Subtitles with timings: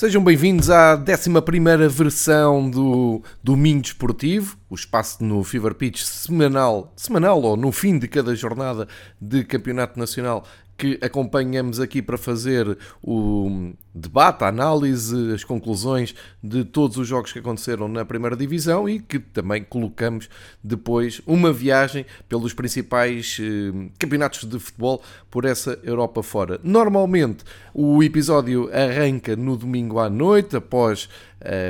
[0.00, 7.42] Sejam bem-vindos à 11 versão do Domingo Desportivo, o espaço no Fever Pitch semanal, semanal
[7.42, 8.88] ou no fim de cada jornada
[9.20, 10.42] de Campeonato Nacional
[10.78, 17.32] que acompanhamos aqui para fazer o debate, a análise, as conclusões de todos os jogos
[17.32, 20.28] que aconteceram na primeira divisão e que também colocamos
[20.62, 26.60] depois uma viagem pelos principais eh, campeonatos de futebol por essa Europa fora.
[26.62, 31.08] Normalmente o episódio arranca no domingo à noite, após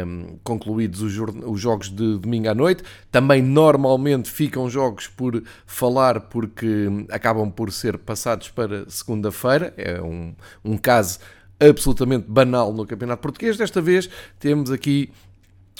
[0.07, 2.83] um, concluídos os, os, jogos de domingo à noite.
[3.11, 9.73] Também normalmente ficam jogos por falar porque acabam por ser passados para segunda-feira.
[9.77, 10.35] É um,
[10.65, 11.21] um caso
[11.61, 13.57] absolutamente banal no Campeonato Português.
[13.57, 14.09] Desta vez
[14.39, 15.11] temos aqui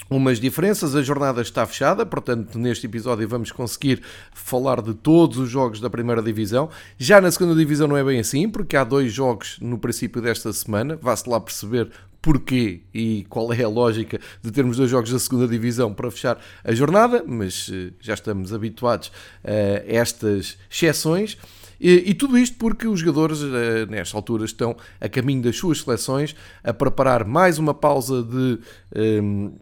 [0.09, 0.95] umas diferenças.
[0.95, 5.91] A jornada está fechada, portanto, neste episódio vamos conseguir falar de todos os jogos da
[5.91, 6.71] primeira divisão.
[6.99, 10.53] Já na segunda divisão não é bem assim, porque há dois jogos no princípio desta
[10.53, 10.99] semana.
[11.01, 11.91] Vá-se lá perceber
[12.23, 16.39] porquê e qual é a lógica de termos dois jogos da segunda divisão para fechar
[16.63, 19.11] a jornada, mas eh, já estamos habituados
[19.43, 21.39] a estas exceções.
[21.81, 25.81] E, e, tudo isto porque os jogadores, eh, nesta altura, estão a caminho das suas
[25.81, 28.59] seleções, a preparar mais uma pausa de.
[28.95, 29.53] Um, ehm,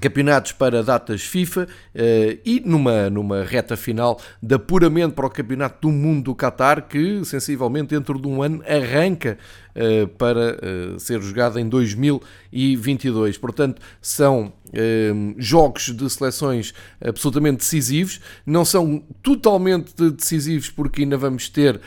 [0.00, 5.88] campeonatos para datas FIFA uh, e numa, numa reta final de apuramento para o Campeonato
[5.88, 9.36] do Mundo do Qatar, que sensivelmente dentro de um ano arranca
[10.18, 13.38] para uh, ser jogado em 2022.
[13.38, 14.52] Portanto, são
[15.36, 16.72] jogos de seleções
[17.04, 21.80] absolutamente decisivos, não são totalmente decisivos porque ainda vamos ter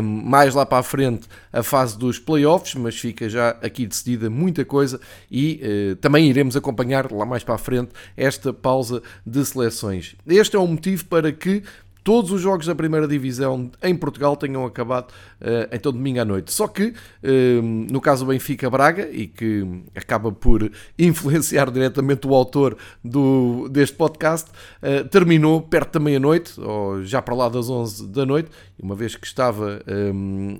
[0.00, 4.64] mais lá para a frente a fase dos playoffs, mas fica já aqui decidida muita
[4.64, 10.14] coisa e também iremos acompanhar lá mais para a frente esta pausa de seleções.
[10.24, 11.64] Este é o motivo para que
[12.04, 16.52] todos os jogos da primeira divisão em Portugal tenham acabado uh, então domingo à noite.
[16.52, 22.34] Só que, uh, no caso do Benfica Braga, e que acaba por influenciar diretamente o
[22.34, 24.50] autor do, deste podcast,
[24.82, 29.14] uh, terminou perto da meia-noite, ou já para lá das 11 da noite, uma vez
[29.14, 29.80] que estava
[30.14, 30.58] um,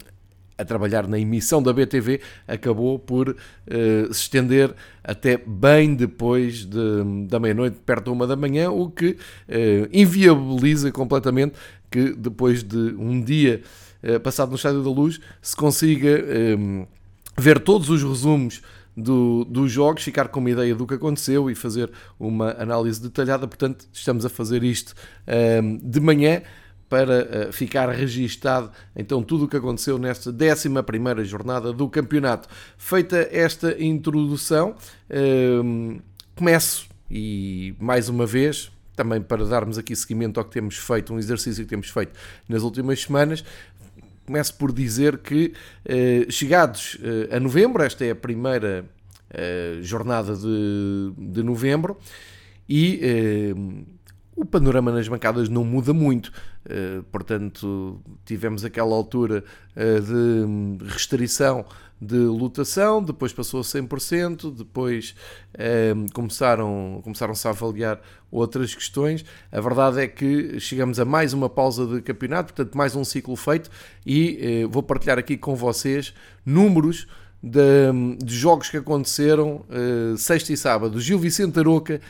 [0.63, 3.35] a trabalhar na emissão da BTV, acabou por uh,
[4.15, 9.11] se estender até bem depois de, da meia-noite, perto de uma da manhã, o que
[9.11, 9.17] uh,
[9.93, 11.55] inviabiliza completamente
[11.91, 13.61] que depois de um dia
[14.03, 16.25] uh, passado no Estádio da Luz se consiga
[16.59, 16.87] um,
[17.37, 18.63] ver todos os resumos
[18.97, 23.47] do, dos jogos, ficar com uma ideia do que aconteceu e fazer uma análise detalhada.
[23.49, 24.95] Portanto, estamos a fazer isto
[25.63, 26.43] um, de manhã
[26.93, 32.51] para eh, ficar registado então tudo o que aconteceu nesta 11 jornada do campeonato.
[32.77, 34.77] Feita esta introdução,
[35.09, 36.01] ehm,
[36.37, 41.19] começo e mais uma vez, também para darmos aqui seguimento ao que temos feito, um
[41.19, 42.13] exercício que temos feito
[42.47, 43.43] nas últimas semanas,
[44.27, 45.55] começo por dizer que
[45.87, 48.85] eh, chegados eh, a novembro, esta é a primeira
[49.81, 51.97] jornada de, de novembro,
[52.69, 53.85] e ehm,
[54.37, 56.33] o panorama nas bancadas não muda muito.
[56.65, 59.43] Uh, portanto, tivemos aquela altura
[59.77, 61.65] uh, de restrição
[62.01, 65.15] de lotação, depois passou a 100%, depois
[65.55, 69.25] uh, começaram, começaram-se a avaliar outras questões.
[69.51, 73.35] A verdade é que chegamos a mais uma pausa de campeonato, portanto, mais um ciclo
[73.35, 73.69] feito,
[74.07, 76.15] e vou partilhar aqui com vocês
[76.47, 77.07] números
[77.43, 79.65] de, de jogos que aconteceram
[80.17, 81.01] sexta e sábado.
[81.01, 82.01] Gil Vicente Aroca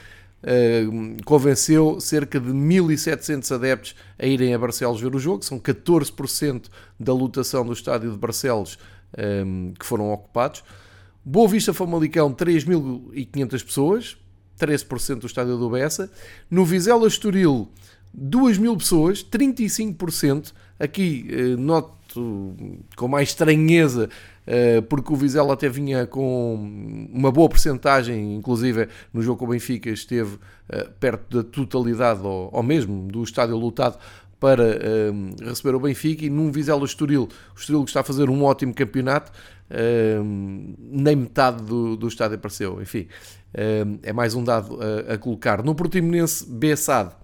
[1.24, 6.64] convenceu cerca de 1.700 adeptos a irem a Barcelos ver o jogo, são 14%
[6.98, 8.78] da lotação do estádio de Barcelos
[9.78, 10.64] que foram ocupados.
[11.24, 14.16] Boa Vista Famalicão, 3.500 pessoas,
[14.58, 16.10] 13% do estádio do Bessa.
[16.50, 17.68] No Vizela Estoril,
[18.16, 20.52] 2.000 pessoas, 35%.
[20.80, 22.56] Aqui uh, noto
[22.96, 24.08] com mais estranheza eh,
[24.88, 29.88] porque o Vizela até vinha com uma boa porcentagem, inclusive no jogo com o Benfica
[29.90, 33.98] esteve eh, perto da totalidade, ou, mesmo do estádio lotado,
[34.40, 38.28] para uh, receber o Benfica e num Vizela Estoril, o Estoril que está a fazer
[38.28, 39.30] um ótimo campeonato,
[39.70, 40.24] uh,
[40.78, 42.82] nem metade do, do estádio apareceu.
[42.82, 43.06] Enfim,
[43.54, 45.62] uh, é mais um dado a, a colocar.
[45.62, 47.14] No Portimonense Bessade,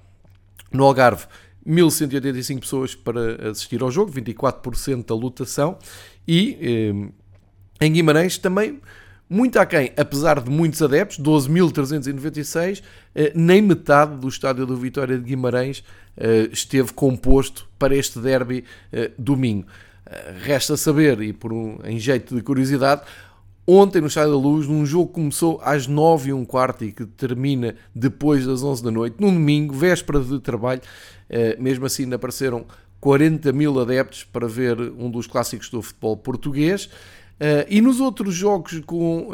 [0.71, 1.27] no Algarve,
[1.69, 5.79] 1185 pessoas para assistir ao jogo, 24% da lotação
[6.27, 8.81] e eh, em Guimarães também
[9.29, 12.83] muito aquém, apesar de muitos adeptos, 12.396,
[13.15, 15.85] eh, nem metade do estádio do Vitória de Guimarães
[16.17, 19.67] eh, esteve composto para este derby eh, domingo.
[20.43, 23.03] Resta saber, e por um, em jeito de curiosidade,
[23.69, 26.93] ontem no Estádio da Luz, num jogo que começou às 9 e um quarto e
[26.93, 30.81] que termina depois das 11 da noite, num domingo, véspera de trabalho,
[31.59, 32.65] mesmo assim apareceram
[33.01, 36.89] 40 mil adeptos para ver um dos clássicos do futebol português.
[37.39, 39.33] Uh, e nos outros jogos com uh,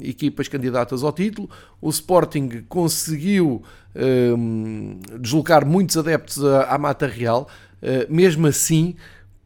[0.00, 3.62] equipas candidatas ao título, o Sporting conseguiu
[3.94, 7.46] uh, deslocar muitos adeptos à, à Mata Real,
[8.08, 8.96] mesmo assim,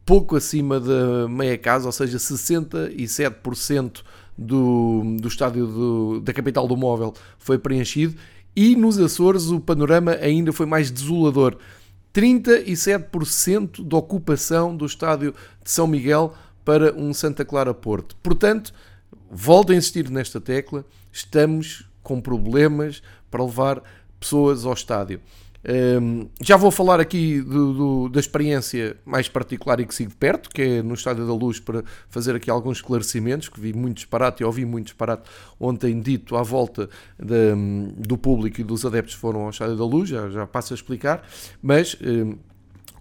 [0.05, 4.01] pouco acima da meia casa, ou seja, 67%
[4.39, 8.15] do, do estádio do, da capital do móvel foi preenchido.
[8.55, 11.57] E nos Açores o panorama ainda foi mais desolador.
[12.13, 16.33] 37% de ocupação do estádio de São Miguel
[16.63, 18.15] para um Santa Clara Porto.
[18.23, 18.73] Portanto,
[19.29, 23.83] volto a insistir nesta tecla, estamos com problemas para levar
[24.19, 25.21] pessoas ao estádio.
[25.61, 30.49] Um, já vou falar aqui do, do, da experiência mais particular e que sigo perto,
[30.49, 34.41] que é no Estádio da Luz, para fazer aqui alguns esclarecimentos, que vi muito disparate
[34.41, 35.23] e ouvi muito disparate
[35.59, 37.55] ontem dito à volta de,
[37.97, 40.75] do público e dos adeptos que foram ao Estádio da Luz, já, já passo a
[40.75, 41.27] explicar,
[41.61, 42.37] mas um,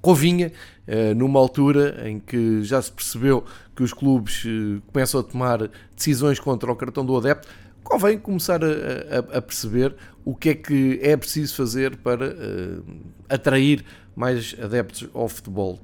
[0.00, 0.52] convinha,
[0.88, 3.44] uh, numa altura em que já se percebeu
[3.76, 7.48] que os clubes uh, começam a tomar decisões contra o cartão do adepto,
[7.88, 9.94] convém começar a, a, a, perceber
[10.24, 12.84] o que é que é preciso fazer para uh,
[13.28, 13.82] atrair
[14.14, 15.80] mais adeptos ao futebol.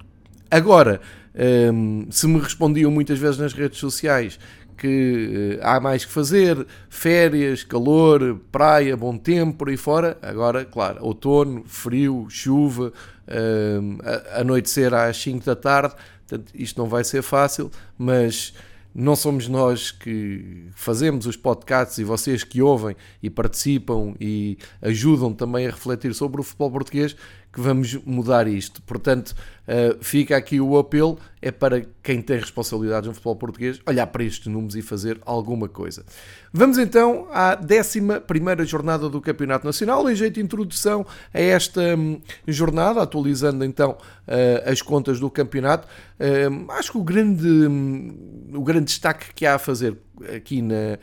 [0.51, 1.01] Agora,
[1.35, 4.39] um, ehm, se me respondiam muitas vezes nas redes sociais
[4.77, 10.65] que uh, há mais que fazer, férias, calor, praia, bom tempo, por aí fora, agora,
[10.65, 12.93] claro, outono, frio, chuva,
[13.29, 15.95] uh, anoitecer às 5 da tarde,
[16.27, 18.53] portanto, isto não vai ser fácil, mas
[18.95, 25.33] não somos nós que fazemos os podcasts e vocês que ouvem e participam e ajudam
[25.33, 27.17] também a refletir sobre o futebol português
[27.55, 28.83] que vamos mudar isto.
[28.83, 29.33] Portanto,
[29.69, 34.25] uh, fica aqui o apelo, é para quem tem responsabilidades no futebol português, olhar para
[34.25, 36.05] estes números e fazer alguma coisa.
[36.53, 42.21] Vamos então à 11 jornada do Campeonato Nacional, em jeito de introdução a esta um,
[42.49, 45.87] jornada, atualizando então uh, as contas do campeonato.
[46.19, 49.97] Uh, acho que o grande, um, o grande destaque que há a fazer
[50.35, 50.99] aqui na,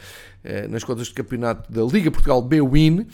[0.69, 3.05] nas contas do campeonato da Liga Portugal B-Win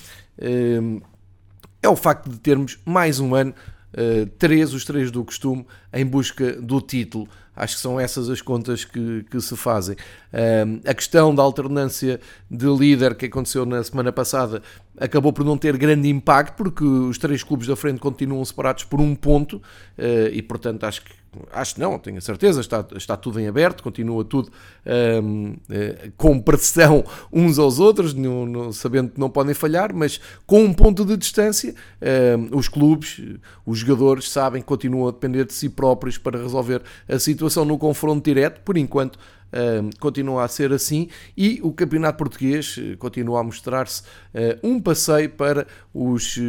[1.88, 3.54] é o facto de termos mais um ano,
[3.94, 7.28] uh, três, os três do costume, em busca do título.
[7.56, 9.96] Acho que são essas as contas que, que se fazem.
[9.96, 12.20] Uh, a questão da alternância
[12.52, 14.62] de líder que aconteceu na semana passada
[14.98, 19.00] acabou por não ter grande impacto, porque os três clubes da frente continuam separados por
[19.00, 21.12] um ponto, uh, e portanto acho que
[21.52, 24.52] acho não, tenho a certeza, está, está tudo em aberto, continua tudo
[25.24, 30.20] um, eh, com pressão uns aos outros, no, no, sabendo que não podem falhar, mas
[30.46, 31.76] com um ponto de distância,
[32.52, 33.22] um, os clubes,
[33.66, 37.78] os jogadores sabem que continuam a depender de si próprios para resolver a situação no
[37.78, 39.20] confronto direto, por enquanto.
[39.54, 44.78] Um, continua a ser assim e o Campeonato Português eh, continua a mostrar-se uh, um
[44.78, 46.42] passeio para os, uh,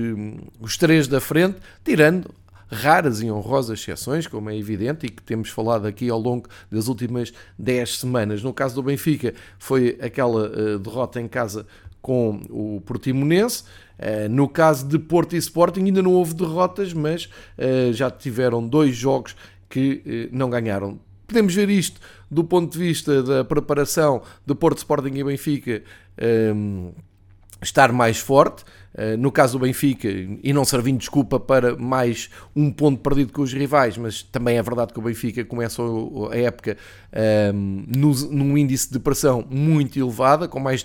[0.58, 2.28] os três da frente, tirando
[2.70, 6.88] raras e honrosas exceções, como é evidente, e que temos falado aqui ao longo das
[6.88, 8.42] últimas 10 semanas.
[8.42, 11.66] No caso do Benfica, foi aquela uh, derrota em casa
[12.00, 13.64] com o Portimonense.
[13.98, 18.66] Uh, no caso de Porto e Sporting, ainda não houve derrotas, mas uh, já tiveram
[18.66, 19.34] dois jogos
[19.68, 20.98] que não ganharam.
[21.26, 25.82] Podemos ver isto do ponto de vista da preparação de Porto, Sporting e Benfica
[26.54, 26.92] um,
[27.62, 28.64] estar mais forte.
[28.94, 33.42] Eh, no caso do Benfica, e não servindo desculpa para mais um ponto perdido com
[33.42, 35.80] os rivais, mas também é verdade que o Benfica começa
[36.32, 36.76] a época
[37.54, 40.84] um, ehm, num índice de pressão muito elevada, com mais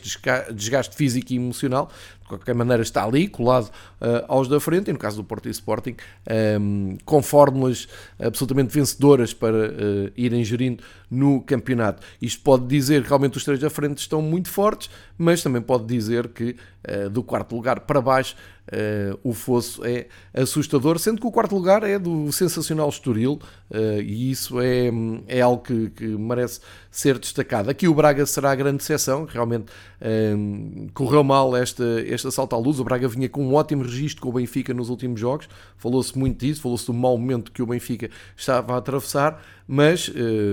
[0.53, 1.89] desgaste físico e emocional,
[2.37, 5.51] qualquer maneira está ali, colado uh, aos da frente, e no caso do Porto e
[5.51, 7.87] Sporting, um, ehm, com fórmulas
[8.19, 12.01] absolutamente vencedoras para uh, irem gerindo no campeonato.
[12.21, 15.85] Isto pode dizer que realmente os três da frente estão muito fortes, mas também pode
[15.85, 16.55] dizer que
[16.87, 18.35] uh, do quarto lugar para baixo,
[18.71, 23.39] uh, o fosso é assustador, sendo que o quarto lugar é do sensacional Estoril
[23.71, 24.89] uh, e isso é,
[25.27, 27.69] é algo que, que, merece ser destacado.
[27.69, 32.59] Aqui o Braga será a grande exceção, realmente uh, correu mal esta, este assalto à
[32.59, 32.79] luz.
[32.79, 36.39] O Braga vinha com um ótimo registro com o Benfica nos últimos jogos, falou-se muito
[36.39, 40.11] disso, falou-se do mau momento que o Benfica estava a atravessar, mas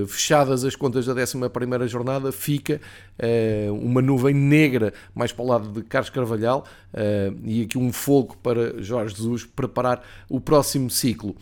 [0.09, 2.81] fechadas as contas da 11 jornada, fica
[3.81, 6.64] uma nuvem negra mais para o lado de Carlos Carvalhal
[6.95, 11.35] uh, e aqui um fogo para Jorge Jesus preparar o próximo ciclo.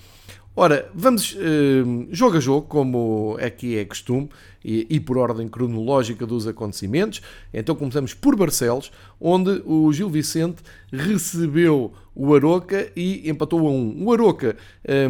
[0.55, 4.29] Ora, vamos uh, jogo a jogo, como aqui é costume,
[4.65, 7.23] e, e, por ordem cronológica dos acontecimentos.
[7.55, 14.05] Então começamos por Barcelos, onde o Gil Vicente recebeu o Aroca e empatou a um.
[14.05, 14.57] O Aroca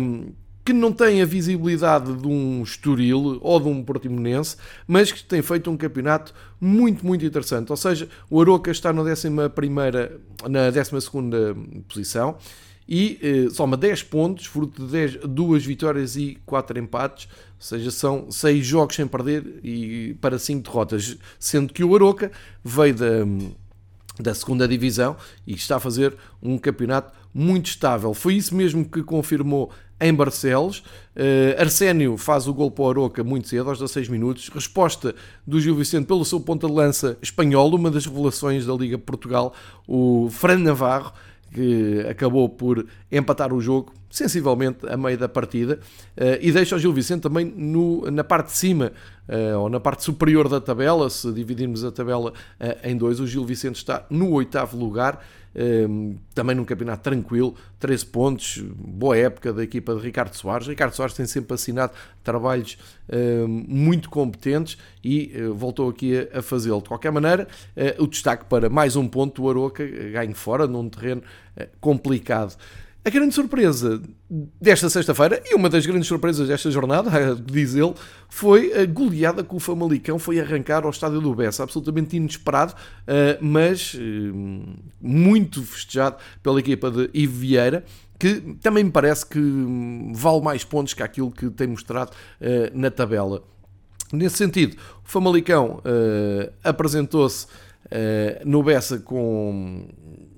[0.00, 0.32] um,
[0.68, 4.54] que não tem a visibilidade de um Estoril ou de um Portimonense,
[4.86, 7.70] mas que tem feito um campeonato muito, muito interessante.
[7.70, 9.30] Ou seja, o Aroca está na 11
[10.46, 11.10] na 12
[11.88, 12.36] posição
[12.86, 17.90] e eh, soma 10 pontos, fruto de 10, duas vitórias e 4 empates, ou seja,
[17.90, 22.30] são 6 jogos sem perder e para 5 derrotas, sendo que o Aroca
[22.62, 23.06] veio da,
[24.20, 28.12] da segunda divisão e está a fazer um campeonato muito estável.
[28.12, 30.78] Foi isso mesmo que confirmou em Barcelos.
[31.16, 34.48] Uh, Arsénio faz o gol para o Aroca muito cedo, aos 16 minutos.
[34.48, 35.14] Resposta
[35.46, 39.52] do Gil Vicente pelo seu ponta de lança espanhol, uma das revelações da Liga Portugal,
[39.86, 41.12] o Fran Navarro
[41.52, 45.78] que acabou por empatar o jogo sensivelmente a meio da partida
[46.16, 48.92] uh, e deixa o Gil Vicente também no, na parte de cima
[49.28, 53.26] uh, ou na parte superior da tabela, se dividirmos a tabela uh, em dois, o
[53.26, 55.22] Gil Vicente está no oitavo lugar
[56.34, 60.68] também num campeonato tranquilo, 13 pontos, boa época da equipa de Ricardo Soares.
[60.68, 62.78] Ricardo Soares tem sempre assinado trabalhos
[63.66, 66.80] muito competentes e voltou aqui a, fazê-lo.
[66.80, 67.48] De qualquer maneira,
[67.98, 71.22] o destaque para mais um ponto, o Aroca ganho fora, num terreno
[71.80, 72.56] complicado.
[73.08, 74.02] A grande surpresa
[74.60, 77.10] desta sexta-feira, e uma das grandes surpresas desta jornada,
[77.42, 77.94] diz ele,
[78.28, 81.62] foi a goleada que o Famalicão foi arrancar ao estádio do Bessa.
[81.62, 82.74] Absolutamente inesperado,
[83.06, 84.00] eh, mas eh,
[85.00, 87.82] muito festejado pela equipa de Ivo Vieira
[88.18, 89.40] que também me parece que
[90.12, 93.42] vale mais pontos que aquilo que tem mostrado uh, na tabela.
[94.12, 95.80] Nesse sentido, o Famalicão
[96.64, 97.46] apresentou-se
[98.44, 99.86] no Bessa com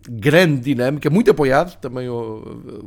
[0.09, 2.09] grande dinâmica, muito apoiado, também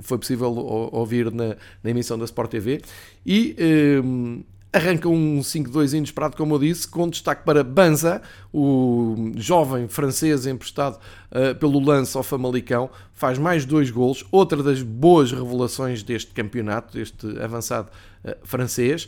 [0.01, 0.51] foi possível
[0.91, 2.81] ouvir na, na emissão da Sport TV,
[3.25, 3.55] e
[4.03, 4.43] um, ehm,
[4.73, 10.99] arranca um 5-2 inesperado, como eu disse, com destaque para Banza, o jovem francês emprestado
[11.31, 16.97] uh, pelo lance ao Famalicão, faz mais dois golos, outra das boas revelações deste campeonato,
[16.97, 17.89] deste avançado
[18.25, 19.07] uh, francês.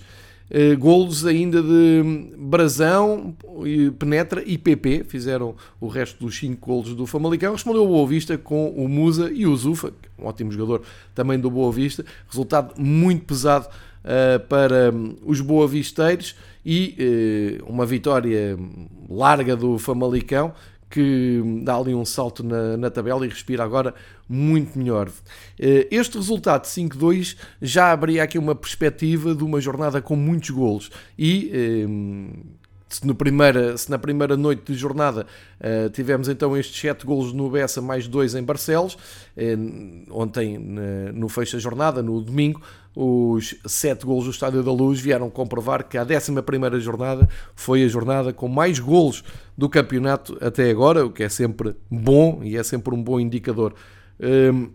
[0.50, 2.04] Uh, golos ainda de
[2.38, 3.36] Brasão,
[3.98, 7.54] Penetra e PP, fizeram o resto dos 5 golos do Famalicão.
[7.54, 10.84] Respondeu o Boa Vista com o Musa e o Zufa, é um ótimo jogador
[11.16, 12.06] também do Boa Vista.
[12.30, 13.68] Resultado muito pesado
[14.06, 18.58] uh, para um, os boavisteiros e uh, uma vitória
[19.10, 20.54] larga do Famalicão
[20.96, 23.94] que dá ali um salto na, na tabela e respira agora
[24.30, 25.12] muito melhor.
[25.60, 30.52] Eh, este resultado de 5-2 já abria aqui uma perspectiva de uma jornada com muitos
[30.52, 31.86] golos e
[32.96, 35.26] se, no primeira, se na primeira noite de jornada
[35.60, 38.98] uh, tivemos então estes 7 golos no Bessa, mais 2 em Barcelos, uh,
[40.12, 40.58] ontem
[41.14, 42.62] no fecho da jornada, no domingo,
[42.96, 47.88] os 7 golos do Estádio da Luz vieram comprovar que a 11 jornada foi a
[47.88, 49.24] jornada com mais golos
[49.58, 53.74] do campeonato até agora, o que é sempre bom e é sempre um bom indicador.
[54.20, 54.72] Uh,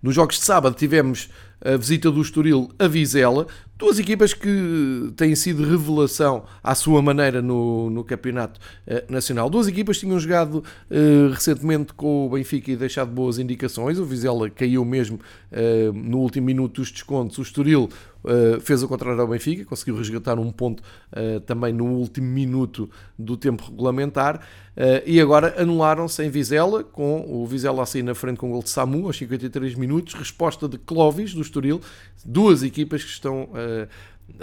[0.00, 1.28] nos jogos de sábado tivemos
[1.64, 3.46] a visita do Estoril a Vizela,
[3.78, 9.48] duas equipas que têm sido revelação à sua maneira no, no campeonato eh, nacional.
[9.48, 13.98] Duas equipas tinham jogado eh, recentemente com o Benfica e deixado boas indicações.
[13.98, 15.20] O Vizela caiu mesmo
[15.52, 17.38] eh, no último minuto dos descontos.
[17.38, 17.88] O Estoril
[18.24, 20.82] Uh, fez o contrário ao Benfica, conseguiu resgatar um ponto
[21.12, 24.40] uh, também no último minuto do tempo regulamentar.
[24.76, 28.62] Uh, e agora anularam-se em Vizela, com o Vizela assim na frente com o gol
[28.62, 31.80] de Samu aos 53 minutos, resposta de Clovis do Estoril,
[32.24, 33.86] duas equipas que estão a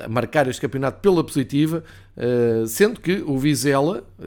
[0.09, 1.83] marcar este campeonato pela positiva,
[2.17, 4.25] eh, sendo que o Vizela eh,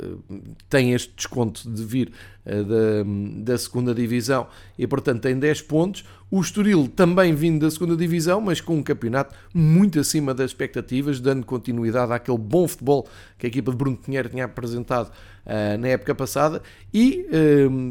[0.68, 2.12] tem este desconto de vir
[2.46, 4.46] eh, da, da segunda divisão
[4.78, 6.04] e, portanto, tem 10 pontos.
[6.30, 11.20] O Estoril também vindo da segunda divisão, mas com um campeonato muito acima das expectativas,
[11.20, 15.10] dando continuidade àquele bom futebol que a equipa de Bruno Pinheiro tinha apresentado
[15.80, 16.60] na época passada
[16.92, 17.24] e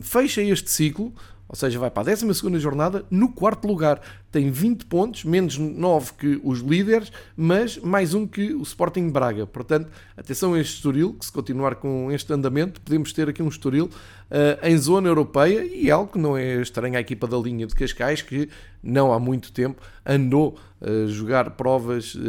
[0.03, 1.11] fecha este ciclo
[1.49, 4.01] ou seja, vai para a 12 jornada no quarto lugar.
[4.31, 9.47] Tem 20 pontos, menos 9 que os líderes, mas mais um que o Sporting Braga.
[9.47, 13.47] Portanto, atenção a este Estoril, que se continuar com este andamento, podemos ter aqui um
[13.47, 17.37] Estoril uh, em zona europeia e é algo que não é estranho à equipa da
[17.37, 18.49] linha de Cascais, que
[18.83, 22.19] não há muito tempo andou a jogar provas uh,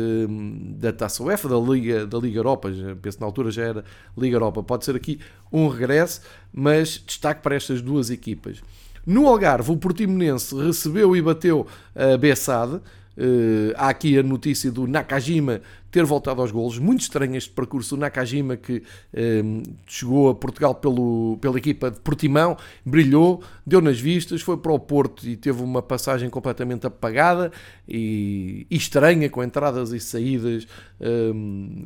[0.76, 2.70] da Taça UEFA, da Liga, da Liga Europa,
[3.02, 3.84] penso na altura já era
[4.16, 4.62] Liga Europa.
[4.62, 5.18] Pode ser aqui
[5.52, 6.22] um regresso,
[6.52, 8.62] mas destaque para estas duas equipas.
[9.08, 12.74] No Algarve, o Portimonense recebeu e bateu a Bessade.
[12.74, 16.78] Uh, há aqui a notícia do Nakajima ter voltado aos golos.
[16.78, 21.98] Muito estranho este percurso do Nakajima que uh, chegou a Portugal pelo, pela equipa de
[22.00, 27.50] Portimão, brilhou, deu nas vistas, foi para o Porto e teve uma passagem completamente apagada
[27.88, 30.64] e, e estranha com entradas e saídas
[31.00, 31.32] uh,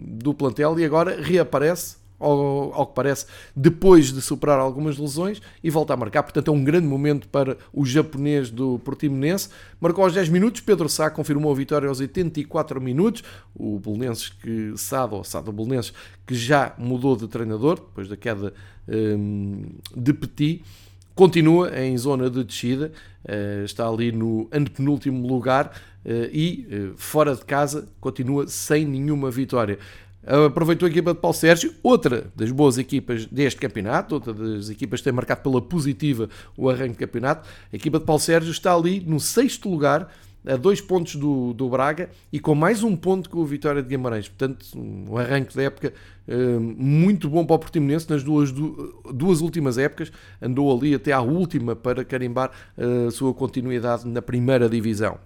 [0.09, 5.71] do plantel e agora reaparece ao, ao, que parece, depois de superar algumas lesões e
[5.71, 6.23] volta a marcar.
[6.23, 9.49] Portanto, é um grande momento para o japonês do Portimonense.
[9.81, 13.23] Marcou aos 10 minutos, Pedro Sá confirmou a vitória aos 84 minutos.
[13.55, 15.93] O Belenenses que Sado, ou Sado Belenenses,
[16.27, 18.53] que já mudou de treinador depois da queda
[18.89, 19.65] um,
[19.97, 20.63] de Petit.
[21.15, 22.93] continua em zona de descida,
[23.65, 25.73] está ali no antepenúltimo lugar
[26.33, 29.79] e fora de casa continua sem nenhuma vitória.
[30.25, 35.01] Aproveitou a equipa de Paulo Sérgio, outra das boas equipas deste campeonato, outra das equipas
[35.01, 37.49] que tem marcado pela positiva o arranque do campeonato.
[37.73, 40.09] A equipa de Paulo Sérgio está ali no sexto lugar,
[40.47, 43.89] a dois pontos do, do Braga e com mais um ponto com o Vitória de
[43.89, 44.29] Guimarães.
[44.29, 45.93] Portanto, um arranque da época
[46.29, 50.13] uh, muito bom para o Portimonense nas duas, duas últimas épocas.
[50.41, 55.19] Andou ali até à última para carimbar uh, a sua continuidade na primeira divisão.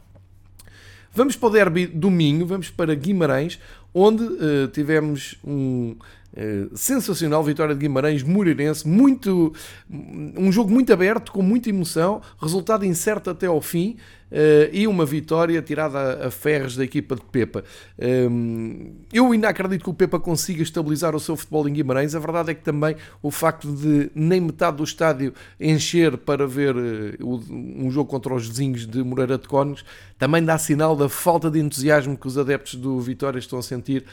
[1.16, 3.58] Vamos para o derby domingo, vamos para Guimarães,
[3.98, 5.96] onde uh, tivemos um
[6.36, 9.54] uh, sensacional vitória de Guimarães, Moreirense, muito,
[9.90, 13.96] um jogo muito aberto, com muita emoção, resultado incerto até ao fim,
[14.30, 17.62] Uh, e uma vitória tirada a, ferros da equipa de Pepa.
[17.96, 22.14] Um, eu ainda acredito que o Pepa consiga estabilizar o seu futebol em Guimarães.
[22.14, 26.74] A verdade é que também o facto de nem metade do estádio encher para ver
[26.76, 29.84] uh, um jogo contra os vizinhos de Moreira de Cónegos
[30.18, 34.04] também dá sinal da falta de entusiasmo que os adeptos do Vitória estão a sentir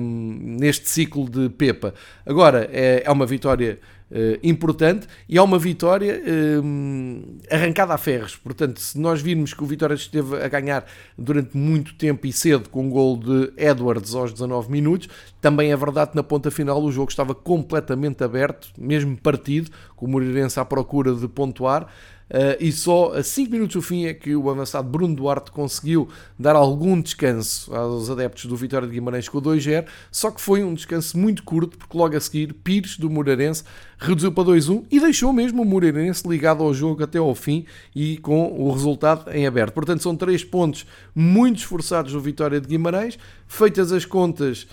[0.00, 1.92] um, neste ciclo de Pepa.
[2.24, 3.78] Agora, é, é uma vitória
[4.10, 8.36] Uh, importante e é uma vitória uh, arrancada a ferros.
[8.36, 10.84] Portanto, se nós virmos que o Vitória esteve a ganhar
[11.16, 15.08] durante muito tempo e cedo com o um gol de Edwards aos 19 minutos,
[15.40, 20.06] também é verdade que na ponta final o jogo estava completamente aberto, mesmo partido, com
[20.06, 21.88] o Moreirense à procura de pontuar.
[22.30, 26.08] Uh, e só a 5 minutos do fim é que o avançado Bruno Duarte conseguiu
[26.38, 30.64] dar algum descanso aos adeptos do Vitória de Guimarães com o 2-0, só que foi
[30.64, 33.64] um descanso muito curto, porque logo a seguir Pires do Moreirense
[34.04, 37.64] reduziu para 2-1 e deixou mesmo o Moreirense ligado ao jogo até ao fim
[37.94, 39.72] e com o resultado em aberto.
[39.72, 44.66] Portanto, são três pontos muito esforçados do Vitória de Guimarães, feitas as contas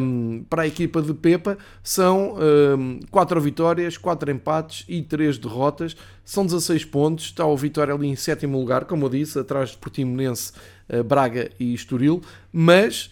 [0.00, 2.36] um, para a equipa de Pepa, são
[2.78, 5.96] um, 4 vitórias, 4 empates e 3 derrotas.
[6.24, 7.26] São 16 pontos.
[7.26, 10.52] Está o Vitória ali em sétimo lugar, como eu disse, atrás de Portimonense,
[10.88, 12.20] uh, Braga e Estoril.
[12.52, 13.10] Mas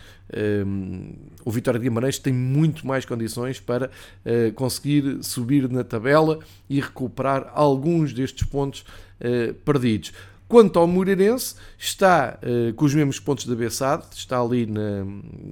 [1.45, 3.91] o Vitória de Guimarães tem muito mais condições para
[4.25, 8.85] uh, conseguir subir na tabela e recuperar alguns destes pontos
[9.21, 10.13] uh, perdidos.
[10.47, 15.05] Quanto ao Moreirense, está uh, com os mesmos pontos da Bessade, está ali na,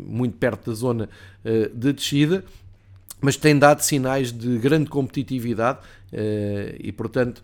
[0.07, 1.09] muito perto da zona
[1.45, 2.45] uh, de descida,
[3.21, 7.43] mas tem dado sinais de grande competitividade uh, e, portanto,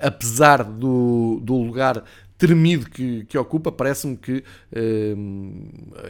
[0.00, 2.04] apesar do, do lugar
[2.46, 4.44] tremido que, que ocupa, parece-me que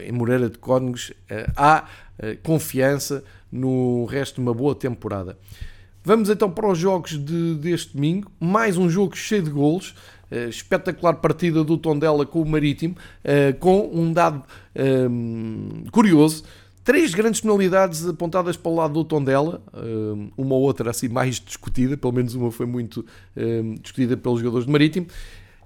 [0.03, 1.13] em Moreira de Cónegos
[1.55, 1.87] há
[2.43, 5.37] confiança no resto de uma boa temporada.
[6.03, 8.29] Vamos então para os jogos de, deste domingo.
[8.39, 9.95] Mais um jogo cheio de golos.
[10.31, 14.43] Uh, espetacular partida do Tondela com o Marítimo, uh, com um dado
[15.09, 16.43] um, curioso.
[16.83, 19.59] Três grandes penalidades apontadas para o lado do Tondela,
[20.37, 23.03] uma ou outra assim mais discutida, pelo menos uma foi muito
[23.81, 25.07] discutida pelos jogadores do Marítimo.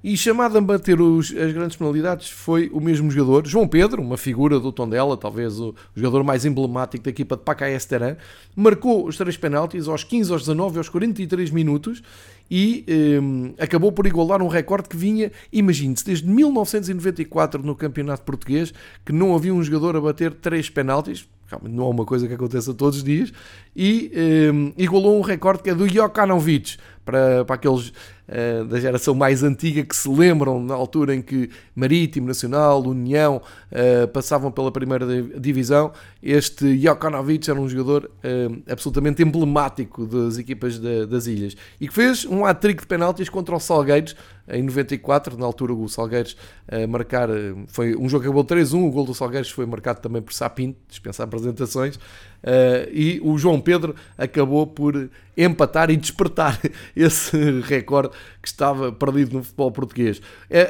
[0.01, 4.17] E chamado a bater os, as grandes penalidades foi o mesmo jogador, João Pedro, uma
[4.17, 8.15] figura do Tondela, talvez o, o jogador mais emblemático da equipa de Pacaés Teran,
[8.55, 12.01] marcou os três penaltis aos 15, aos 19 e aos 43 minutos
[12.49, 12.85] e
[13.21, 18.73] um, acabou por igualar um recorde que vinha, imagine-se, desde 1994 no Campeonato Português,
[19.05, 22.33] que não havia um jogador a bater três penaltis, realmente não é uma coisa que
[22.33, 23.31] aconteça todos os dias,
[23.75, 24.11] e
[24.53, 27.91] um, igualou um recorde que é do Jokanovic, para, para aqueles
[28.29, 33.41] uh, da geração mais antiga que se lembram na altura em que Marítimo, Nacional, União
[33.71, 35.05] uh, passavam pela primeira
[35.39, 35.91] divisão.
[36.21, 41.93] Este Jokanovic era um jogador uh, absolutamente emblemático das equipas de, das ilhas e que
[41.93, 44.15] fez um hat-trick de penaltis contra o Salgueiros
[44.51, 46.35] em 94, na altura o Salgueiros
[46.67, 47.29] a marcar,
[47.67, 50.77] foi um jogo que acabou 3-1, o gol do Salgueiros foi marcado também por Sapinto,
[50.87, 56.59] dispensar apresentações, uh, e o João Pedro acabou por empatar e despertar
[56.95, 58.09] esse recorde
[58.41, 60.21] que estava perdido no futebol português.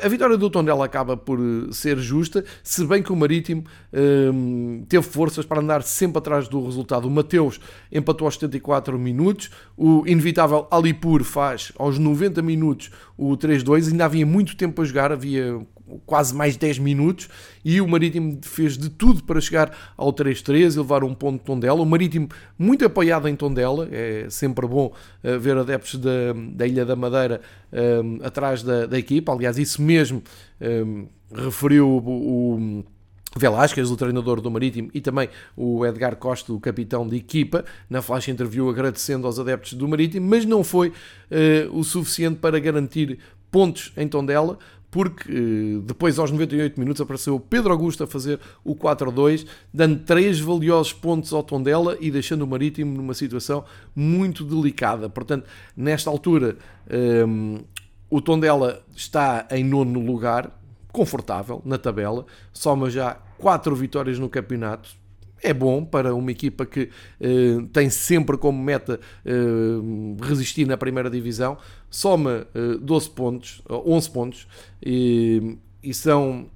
[0.03, 1.39] A vitória do Tondela acaba por
[1.71, 6.63] ser justa, se bem que o Marítimo uh, teve forças para andar sempre atrás do
[6.63, 7.07] resultado.
[7.07, 7.59] O Mateus
[7.91, 14.25] empatou aos 74 minutos, o inevitável Alipur faz aos 90 minutos o 3-2, ainda havia
[14.25, 15.59] muito tempo a jogar, havia
[16.05, 17.29] quase mais 10 minutos
[17.63, 21.45] e o Marítimo fez de tudo para chegar ao 3-3 e levar um ponto de
[21.45, 21.81] Tondela.
[21.81, 26.85] O Marítimo muito apoiado em Tondela, é sempre bom uh, ver adeptos da, da Ilha
[26.85, 29.31] da Madeira um, eh, atrás da, da, equipa.
[29.31, 30.21] Aliás, isso mesmo
[30.61, 32.85] um, eh, referiu o, o
[33.37, 38.01] Velásquez, o treinador do Marítimo, e também o Edgar Costa, o capitão de equipa, na
[38.01, 40.93] flash interview agradecendo aos adeptos do Marítimo, mas não foi uh,
[41.77, 43.19] o suficiente para garantir
[43.51, 44.57] pontos em Tondela,
[44.91, 50.39] porque eh, depois aos 98 minutos apareceu Pedro Augusto a fazer o 4-2, dando três
[50.39, 53.63] valiosos pontos ao Tondela e deixando o Marítimo numa situação
[53.95, 55.09] muito delicada.
[55.09, 56.57] Portanto, nesta altura,
[56.89, 57.61] um, ehm,
[58.09, 60.51] o Tondela está em nono lugar,
[60.91, 64.89] confortável na tabela, soma já quatro vitórias no campeonato,
[65.41, 71.09] é bom para uma equipa que uh, tem sempre como meta uh, resistir na primeira
[71.09, 71.57] divisão.
[71.89, 74.47] Soma uh, 12 pontos, 11 pontos
[74.83, 76.49] e, e são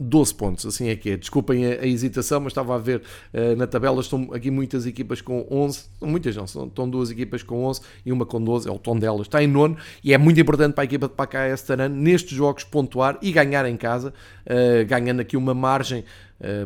[0.00, 1.16] 12 pontos, assim é que é.
[1.16, 3.02] Desculpem a, a hesitação, mas estava a ver
[3.34, 7.42] uh, na tabela, estão aqui muitas equipas com 11, muitas não, são, estão duas equipas
[7.42, 10.18] com 11 e uma com 12, é o tom delas, está em nono e é
[10.18, 14.14] muito importante para a equipa de Pacaé Taran nestes jogos pontuar e ganhar em casa,
[14.46, 16.04] uh, ganhando aqui uma margem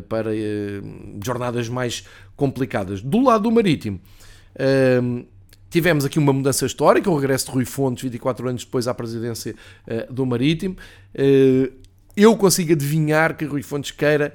[0.07, 0.31] para
[1.23, 2.05] jornadas mais
[2.35, 3.01] complicadas.
[3.01, 3.99] Do lado do Marítimo,
[5.73, 9.55] Tivemos aqui uma mudança histórica, o regresso de Rui Fontes, 24 anos depois à presidência
[9.87, 10.75] uh, do Marítimo.
[11.15, 11.73] Uh,
[12.15, 14.33] eu consigo adivinhar que Rui Fontes queira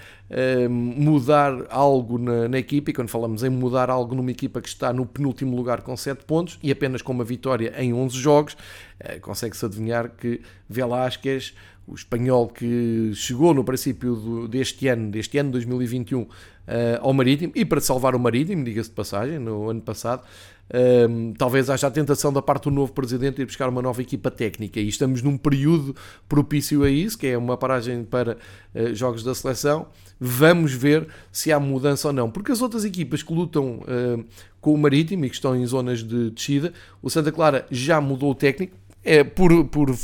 [0.68, 4.92] mudar algo na, na, equipa, e quando falamos em mudar algo numa equipa que está
[4.92, 8.56] no penúltimo lugar com 7 pontos e apenas com uma vitória em 11 jogos,
[9.22, 11.54] consegue-se adivinhar que Velásquez,
[11.88, 16.28] o espanhol que chegou no princípio do, deste ano, deste ano 2021, uh,
[16.66, 20.22] eh, ao Marítimo, e para salvar o Marítimo, diga-se de passagem, no ano passado,
[21.08, 24.30] um, talvez haja a tentação da parte do novo presidente ir buscar uma nova equipa
[24.30, 25.96] técnica e estamos num período
[26.28, 28.36] propício a isso, que é uma paragem para
[28.74, 29.86] uh, jogos da seleção.
[30.20, 34.24] Vamos ver se há mudança ou não, porque as outras equipas que lutam uh,
[34.60, 38.30] com o Marítimo e que estão em zonas de descida, o Santa Clara já mudou
[38.30, 39.94] o técnico, é por, por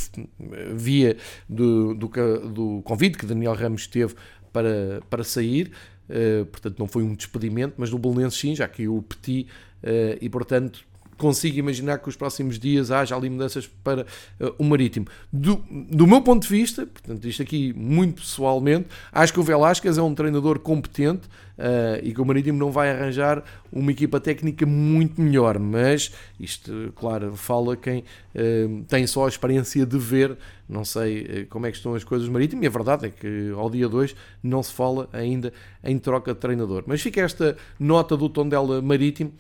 [0.74, 1.16] via
[1.48, 2.09] do, do,
[2.48, 4.14] do convite que Daniel Ramos teve
[4.52, 5.72] para, para sair.
[6.09, 9.46] Uh, portanto, não foi um despedimento, mas no Belenenses sim, já que o Petit
[9.85, 10.85] eh, e, portanto,
[11.18, 14.02] consigo imaginar que os próximos dias haja ali mudanças para
[14.40, 15.07] uh, o Marítimo.
[15.33, 15.57] Do,
[15.90, 20.02] do, meu ponto de vista, portanto, isto aqui muito pessoalmente, acho que o Velasquez é
[20.02, 25.20] um treinador competente uh, e que o Marítimo não vai arranjar uma equipa técnica muito
[25.20, 30.36] melhor, mas isto, claro, fala quem uh, tem só a experiência de ver,
[30.68, 33.52] não sei como é que estão as coisas do Marítimo, e a verdade é que
[33.56, 36.84] ao dia 2 não se fala ainda em troca de treinador.
[36.86, 39.32] Mas fica esta nota do Tondela Marítimo,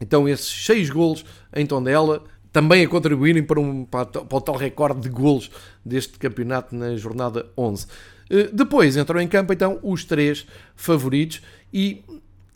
[0.00, 1.24] então, esses seis golos
[1.54, 2.22] em Tondela
[2.52, 5.50] também a contribuírem para, um, para, para o tal recorde de golos
[5.84, 7.86] deste campeonato na jornada 11.
[8.30, 12.02] Eh, depois entram em campo então os três favoritos e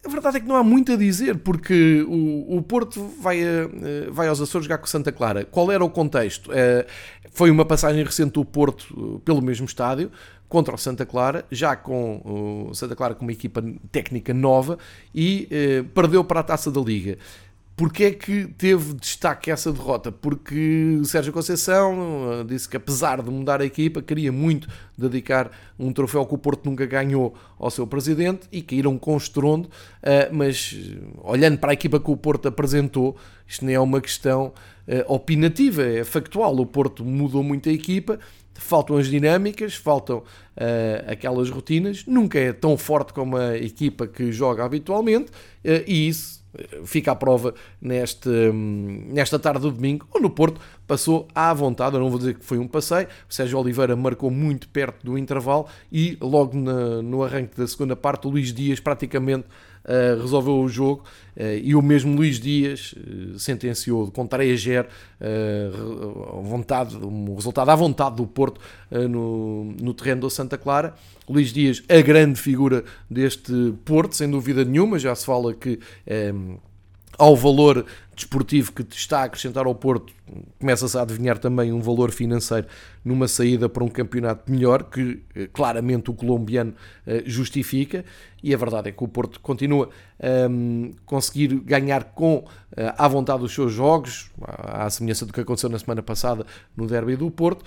[0.04, 3.46] a verdade é que não há muito a dizer, porque o, o Porto vai, a,
[3.46, 5.44] eh, vai aos Açores jogar com Santa Clara.
[5.44, 6.50] Qual era o contexto?
[6.52, 6.86] Eh,
[7.32, 10.10] foi uma passagem recente do Porto pelo mesmo estádio,
[10.48, 14.76] contra o Santa Clara, já com o Santa Clara com uma equipa técnica nova
[15.14, 15.48] e
[15.94, 17.16] perdeu para a taça da Liga.
[17.74, 20.12] Porquê é que teve destaque essa derrota?
[20.12, 25.90] Porque Sérgio Conceição eh, disse que apesar de mudar a equipa, queria muito dedicar um
[25.90, 29.70] troféu que o Porto nunca ganhou ao seu presidente e caíram com estrondo,
[30.02, 30.76] eh, mas
[31.22, 34.52] olhando para a equipa que o Porto apresentou, isto nem é uma questão
[34.86, 36.54] eh, opinativa, é factual.
[36.58, 38.18] O Porto mudou muito a equipa
[38.54, 40.22] faltam as dinâmicas, faltam
[41.08, 45.32] aquelas rotinas, nunca é tão forte como a equipa que joga habitualmente,
[45.64, 46.41] e isso eh,
[46.84, 51.96] fica à prova neste, um, nesta tarde do domingo, onde o Porto passou à vontade.
[51.96, 53.06] Eu não vou dizer que foi um passeio.
[53.28, 57.96] O Sérgio Oliveira marcou muito perto do intervalo e logo na, no arranque da segunda
[57.96, 59.46] parte, o Luís Dias praticamente
[59.84, 61.04] uh, resolveu o jogo
[61.36, 64.86] uh, e o mesmo Luís Dias uh, sentenciou com 3-0
[66.42, 70.94] vontade, um resultado à vontade do Porto no, no terreno do Santa Clara.
[71.28, 73.52] Luís Dias, a grande figura deste
[73.84, 75.78] Porto, sem dúvida nenhuma, já se fala que
[77.16, 80.12] ao valor desportivo que está a acrescentar ao Porto,
[80.58, 82.66] começa-se a adivinhar também um valor financeiro
[83.04, 86.74] numa saída para um campeonato melhor, que eh, claramente o colombiano
[87.06, 88.04] eh, justifica,
[88.42, 89.88] e a verdade é que o Porto continua
[90.20, 92.44] a um, conseguir ganhar com
[92.76, 96.86] eh, à vontade os seus jogos, à semelhança do que aconteceu na semana passada no
[96.86, 97.64] derby do Porto,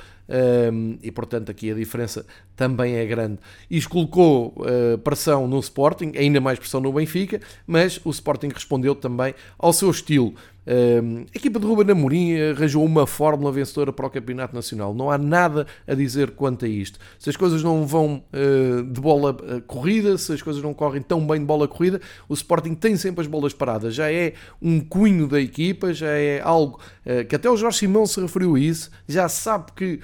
[0.74, 2.26] um, e portanto aqui a diferença
[2.56, 3.40] também é grande.
[3.70, 4.56] Isto colocou
[5.04, 9.90] pressão no Sporting, ainda mais pressão no Benfica, mas o Sporting respondeu também ao seu
[9.90, 10.34] estilo
[10.68, 14.94] a equipa de Ruben Amorim arranjou uma fórmula vencedora para o Campeonato Nacional.
[14.94, 17.00] Não há nada a dizer quanto a isto.
[17.20, 21.02] Se as coisas não vão uh, de bola uh, corrida, se as coisas não correm
[21.02, 23.94] tão bem de bola corrida, o Sporting tem sempre as bolas paradas.
[23.94, 28.06] Já é um cunho da equipa, já é algo uh, que até o Jorge Simão
[28.06, 28.90] se referiu a isso.
[29.08, 30.00] Já sabe que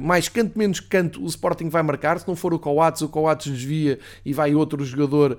[0.00, 3.52] mais canto menos canto o Sporting vai marcar, se não for o Coates, o Coates
[3.52, 5.38] desvia e vai outro jogador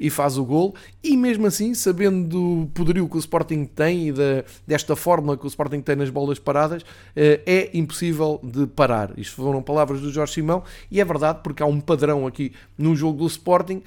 [0.00, 4.12] e faz o gol, e mesmo assim, sabendo do poderio que o Sporting tem e
[4.12, 9.12] da, desta fórmula que o Sporting tem nas bolas paradas, é impossível de parar.
[9.16, 12.96] Isto foram palavras do Jorge Simão, e é verdade porque há um padrão aqui no
[12.96, 13.82] jogo do Sporting,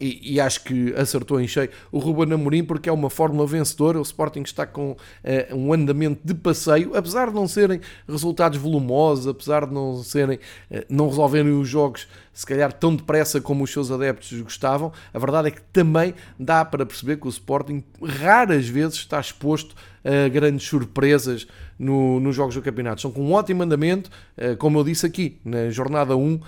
[0.00, 3.98] e, e, acho que acertou em cheio o Ruben Amorim porque é uma fórmula vencedora.
[3.98, 9.26] O Sporting está com uh, um andamento de passeio, apesar de não serem resultados volumosos,
[9.26, 10.38] apesar de não serem,
[10.70, 14.92] uh, não resolverem os jogos se calhar tão depressa como os seus adeptos gostavam.
[15.12, 19.74] A verdade é que também dá para perceber que o Sporting raras vezes está exposto
[20.08, 21.46] a grandes surpresas
[21.78, 23.00] no, nos jogos do campeonato.
[23.00, 26.40] São com um ótimo andamento, uh, como eu disse aqui, na jornada 1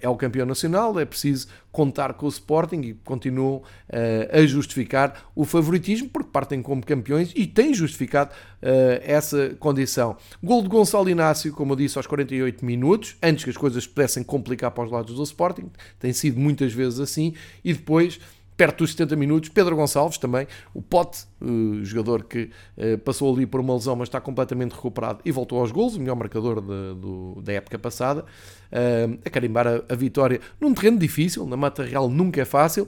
[0.00, 3.62] é o campeão nacional, é preciso contar com o Sporting e continuam
[4.32, 8.30] a justificar o favoritismo, porque partem como campeões e têm justificado
[9.02, 10.16] essa condição.
[10.40, 14.22] Gol de Gonçalo Inácio, como eu disse, aos 48 minutos, antes que as coisas pudessem
[14.22, 18.20] complicar para os lados do Sporting, tem sido muitas vezes assim, e depois
[18.56, 19.48] perto dos 70 minutos.
[19.48, 24.08] Pedro Gonçalves também, o Pote, o jogador que uh, passou ali por uma lesão, mas
[24.08, 28.22] está completamente recuperado e voltou aos gols, o melhor marcador de, do, da época passada,
[28.22, 32.86] uh, a carimbar a, a, vitória num terreno difícil, na Mata Real nunca é fácil,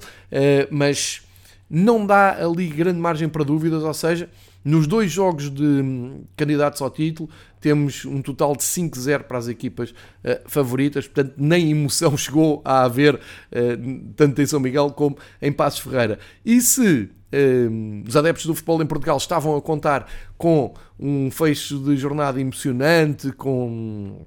[0.71, 1.23] mas
[1.69, 4.31] não dá ali grande margem para dúvidas, ou seja,
[4.65, 7.29] nos dois jogos de hum, candidatos ao título,
[7.67, 12.85] temos um total de 5-0 para as equipas uh, favoritas, portanto, nem emoção chegou a
[12.85, 13.21] haver uh,
[14.15, 16.21] tanto em São Miguel como em Passos Ferreira.
[16.45, 21.81] E se uh, os adeptos do futebol em Portugal estavam a contar com um fecho
[21.81, 24.25] de jornada emocionante, com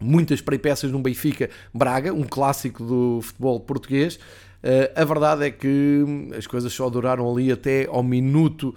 [0.00, 4.18] muitas peripécias no Benfica Braga, um clássico do futebol português,
[4.94, 6.04] a verdade é que
[6.36, 8.72] as coisas só duraram ali até ao minuto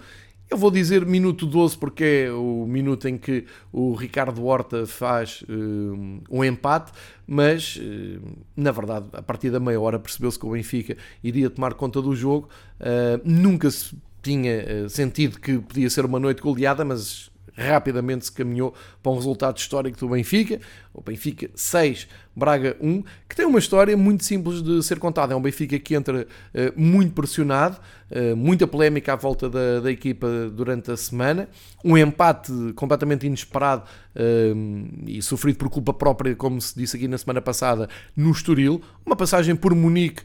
[0.48, 5.42] eu vou dizer minuto 12 porque é o minuto em que o Ricardo Horta faz
[5.42, 6.92] uh, um empate,
[7.26, 8.20] mas uh,
[8.56, 12.14] na verdade, a partir da meia hora percebeu-se que o Benfica iria tomar conta do
[12.14, 12.48] jogo.
[12.80, 18.74] Uh, nunca se tinha sentido que podia ser uma noite goleada, mas rapidamente se caminhou
[19.02, 20.60] para um resultado histórico do Benfica.
[20.96, 25.34] O Benfica 6, Braga 1, que tem uma história muito simples de ser contada.
[25.34, 27.76] É um Benfica que entra uh, muito pressionado,
[28.10, 31.48] uh, muita polémica à volta da, da, equipa durante a semana,
[31.84, 33.82] um empate completamente inesperado
[34.14, 38.80] uh, e sofrido por culpa própria, como se disse aqui na semana passada, no Estoril,
[39.04, 40.22] uma passagem por Munique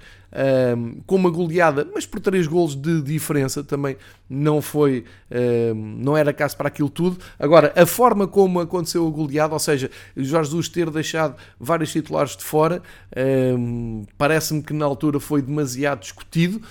[1.06, 3.98] com uma goleada, mas por três golos de diferença também
[4.30, 5.04] não foi,
[6.00, 7.18] não era caso para aquilo tudo.
[7.38, 12.36] Agora, a forma como aconteceu a goleada, ou seja, Jorge Jesus ter deixado vários titulares
[12.36, 12.82] de fora,
[14.17, 16.62] parece-me que na altura foi demasiado discutido,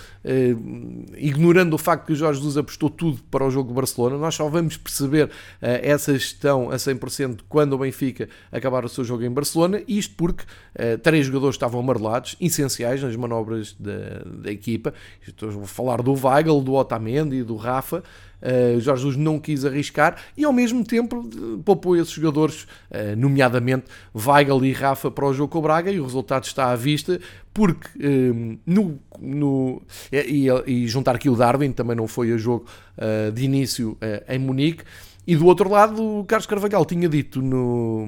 [1.16, 4.16] ignorando o facto que o Jorge Jesus apostou tudo para o jogo de Barcelona.
[4.16, 9.04] Nós só vamos perceber uh, essa gestão a 100% quando o Benfica acabar o seu
[9.04, 14.50] jogo em Barcelona, isto porque uh, três jogadores estavam amarelados, essenciais nas manobras da, da
[14.50, 14.94] equipa.
[15.26, 18.02] Estou a falar do Weigl, do Otamendi e do Rafa.
[18.40, 21.28] Uh, Jorge Jesus não quis arriscar e ao mesmo tempo
[21.64, 26.00] poupou esses jogadores, uh, nomeadamente Weigl e Rafa, para o jogo com o Braga e
[26.00, 27.20] o resultado está à vista
[27.52, 32.66] porque um, no, no e, e, juntar aqui o Darwin também não foi a jogo
[32.96, 33.98] uh, de início
[34.28, 34.84] em Munique
[35.26, 38.04] e do outro lado, o Carlos Carvalhal tinha dito no,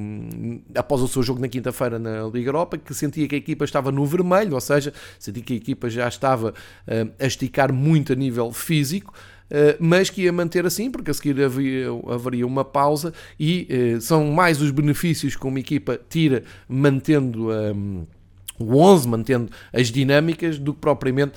[0.74, 3.92] após o seu jogo na quinta-feira na Liga Europa que sentia que a equipa estava
[3.92, 8.16] no vermelho, ou seja, sentia que a equipa já estava uh, a esticar muito a
[8.16, 9.14] nível físico.
[9.52, 14.00] Uh, mas que ia manter assim, porque a seguir havia, haveria uma pausa e uh,
[14.00, 18.06] são mais os benefícios que uma equipa tira mantendo um,
[18.58, 21.32] o 11, mantendo as dinâmicas, do que propriamente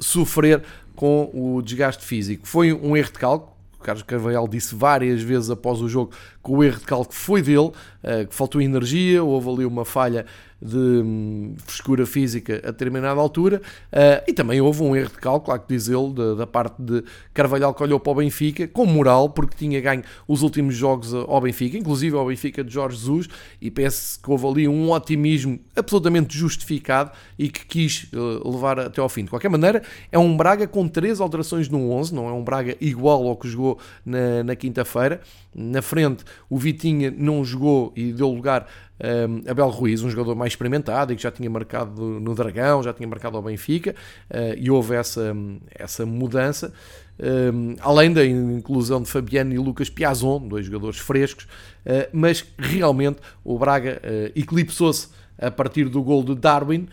[0.00, 0.62] sofrer
[0.96, 2.46] com o desgaste físico.
[2.46, 6.12] Foi um erro de cálculo, Carlos Carvalhal disse várias vezes após o jogo
[6.44, 7.70] que o erro de cálculo foi dele,
[8.02, 10.26] eh, que faltou energia, houve ali uma falha
[10.60, 15.54] de hum, frescura física a determinada altura uh, e também houve um erro de cálculo,
[15.54, 18.84] há que diz ele, da, da, parte de Carvalhal que olhou para o Benfica com
[18.84, 23.28] moral, porque tinha ganho os últimos jogos ao Benfica, inclusive ao Benfica de Jorge Jesus,
[23.60, 29.00] e penso que houve ali um otimismo absolutamente justificado e que quis uh, levar até
[29.00, 29.24] ao fim.
[29.24, 32.76] De qualquer maneira, é um Braga com três alterações no 11, não é um Braga
[32.80, 35.20] igual ao que jogou na, na quinta-feira.
[35.60, 38.68] Na frente, o Vitinha não jogou e deu lugar
[39.00, 42.92] um, Abel Ruiz, um jogador mais experimentado e que já tinha marcado no Dragão, já
[42.92, 43.92] tinha marcado ao Benfica,
[44.30, 45.34] uh, e houve essa,
[45.70, 46.72] essa mudança.
[47.18, 53.18] Um, além da inclusão de Fabiano e Lucas Piazon, dois jogadores frescos, uh, mas realmente
[53.42, 55.08] o Braga uh, eclipsou-se
[55.40, 56.88] a partir do gol de Darwin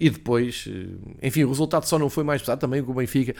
[0.00, 0.66] e depois,
[1.22, 3.34] enfim, o resultado só não foi mais pesado, também o Benfica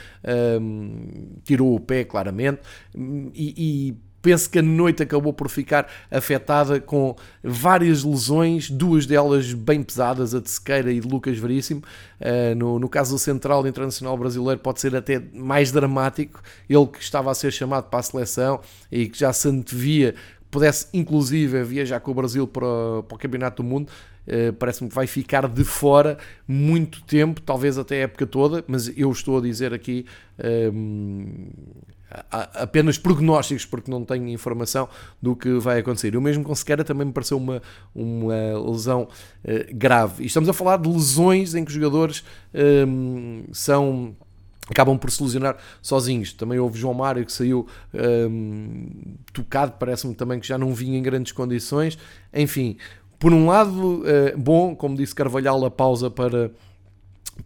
[1.43, 2.61] tirou o pé claramente
[2.95, 9.53] e, e penso que a noite acabou por ficar afetada com várias lesões, duas delas
[9.53, 11.83] bem pesadas, a de Sequeira e de Lucas Veríssimo.
[12.21, 17.01] Uh, no, no caso do Central Internacional Brasileiro pode ser até mais dramático, ele que
[17.01, 18.61] estava a ser chamado para a seleção
[18.91, 20.17] e que já se antevia
[20.51, 22.67] pudesse inclusive viajar com o Brasil para,
[23.07, 23.91] para o Campeonato do Mundo,
[24.27, 28.91] uh, parece-me que vai ficar de fora muito tempo, talvez até a época toda, mas
[28.99, 30.05] eu estou a dizer aqui
[30.73, 31.49] um,
[32.31, 34.89] apenas prognósticos, porque não tenho informação
[35.21, 36.17] do que vai acontecer.
[36.17, 37.63] O mesmo com Sequeira também me pareceu uma,
[37.95, 38.35] uma
[38.71, 39.09] lesão
[39.45, 40.25] uh, grave.
[40.25, 42.25] E estamos a falar de lesões em que os jogadores
[42.89, 44.15] um, são
[44.69, 46.33] acabam por se lesionar sozinhos.
[46.33, 48.89] Também houve João Mário que saiu um,
[49.33, 51.97] tocado, parece-me também que já não vinha em grandes condições.
[52.35, 52.77] Enfim,
[53.19, 56.51] por um lado, uh, bom, como disse Carvalhal, a pausa para,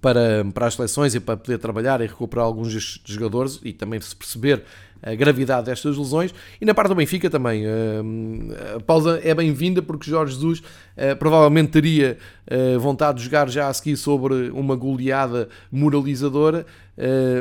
[0.00, 4.14] para, para as seleções e para poder trabalhar e recuperar alguns jogadores e também se
[4.14, 4.62] perceber
[5.02, 6.34] a gravidade destas lesões.
[6.60, 7.64] E na parte do Benfica também.
[7.64, 10.62] Eh, a pausa é bem-vinda porque Jorge Jesus
[10.96, 16.66] eh, provavelmente teria eh, vontade de jogar já a seguir sobre uma goleada moralizadora.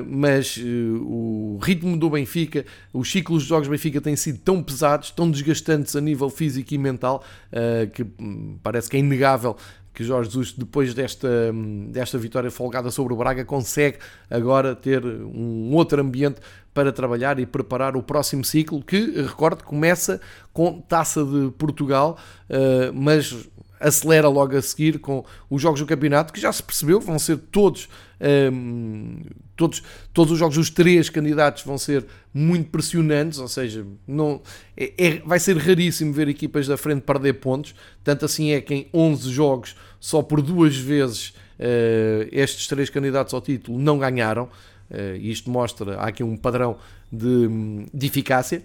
[0.08, 5.12] mas o ritmo do Benfica, os ciclos de jogos do Benfica têm sido tão pesados,
[5.12, 7.22] tão desgastantes a nível físico e mental,
[7.94, 9.58] que hum, parece que é inegável
[10.00, 11.28] que Jorge Jesus, depois desta,
[11.90, 13.98] desta vitória folgada sobre o Braga, consegue
[14.30, 16.40] agora ter um outro ambiente
[16.74, 20.22] para trabalhar e preparar o próximo ciclo, que, recordo, começa
[20.54, 22.18] com Taça de Portugal,
[22.50, 27.02] eh, mas acelera logo a seguir com os jogos do campeonato, que já se percebeu,
[27.02, 27.90] vão ser todos,
[29.56, 34.42] todos, todos os jogos dos três candidatos vão ser muito pressionantes, ou seja, não,
[34.76, 38.74] é, é, vai ser raríssimo ver equipas da frente perder pontos, tanto assim é que
[38.74, 41.30] em 11 jogos, só por duas vezes,
[41.60, 46.78] uh, estes três candidatos ao título não ganharam, uh, isto mostra, há aqui um padrão
[47.12, 47.48] de,
[47.94, 48.64] de eficácia,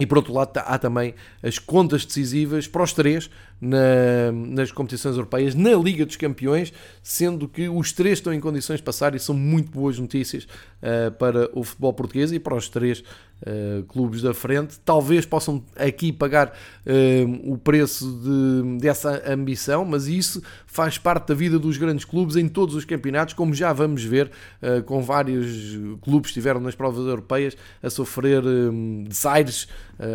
[0.00, 3.28] e por outro lado há também as contas decisivas para os três
[3.60, 8.78] na, nas competições europeias, na Liga dos Campeões, sendo que os três estão em condições
[8.78, 12.68] de passar e são muito boas notícias uh, para o futebol português e para os
[12.68, 13.04] três
[13.42, 14.78] uh, clubes da frente.
[14.84, 21.34] Talvez possam aqui pagar uh, o preço de, dessa ambição, mas isso faz parte da
[21.34, 24.30] vida dos grandes clubes em todos os campeonatos, como já vamos ver,
[24.62, 28.42] uh, com vários clubes que estiveram nas provas europeias a sofrer
[29.06, 29.68] desaires,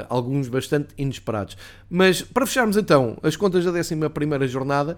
[0.10, 1.58] alguns bastante inesperados.
[1.90, 4.98] Mas para fecharmos então as contas da 11 jornada,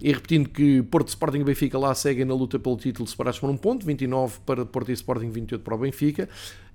[0.00, 3.48] e repetindo que Porto Sporting e Benfica lá seguem na luta pelo título separados por
[3.48, 6.28] um ponto, 29 para Porto e Sporting, 28 para o Benfica.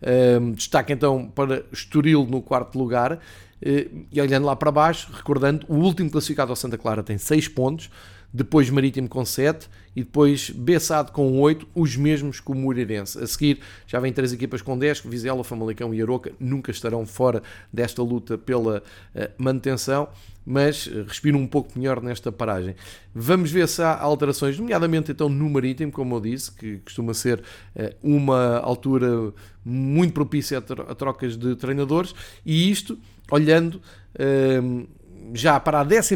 [0.04, 3.14] Um, destaque então para Estoril no quarto lugar.
[3.14, 7.48] Uh, e olhando lá para baixo, recordando, o último classificado ao Santa Clara tem 6
[7.48, 7.90] pontos,
[8.34, 13.20] depois Marítimo com 7 e depois Bessado com 8, os mesmos que o Moreirense.
[13.20, 17.44] A seguir já vem três equipas com 10, Vizela, Famalicão e Aroca, nunca estarão fora
[17.72, 20.10] desta luta pela uh, manutenção,
[20.44, 22.76] mas uh, respiram um pouco melhor nesta paragem.
[23.14, 27.40] Vamos ver se há alterações, nomeadamente então no Marítimo, como eu disse, que costuma ser
[27.40, 29.32] uh, uma altura
[29.64, 32.98] muito propícia a, a, trocas de treinadores, e isto
[33.32, 33.80] olhando
[35.34, 36.16] já para a 12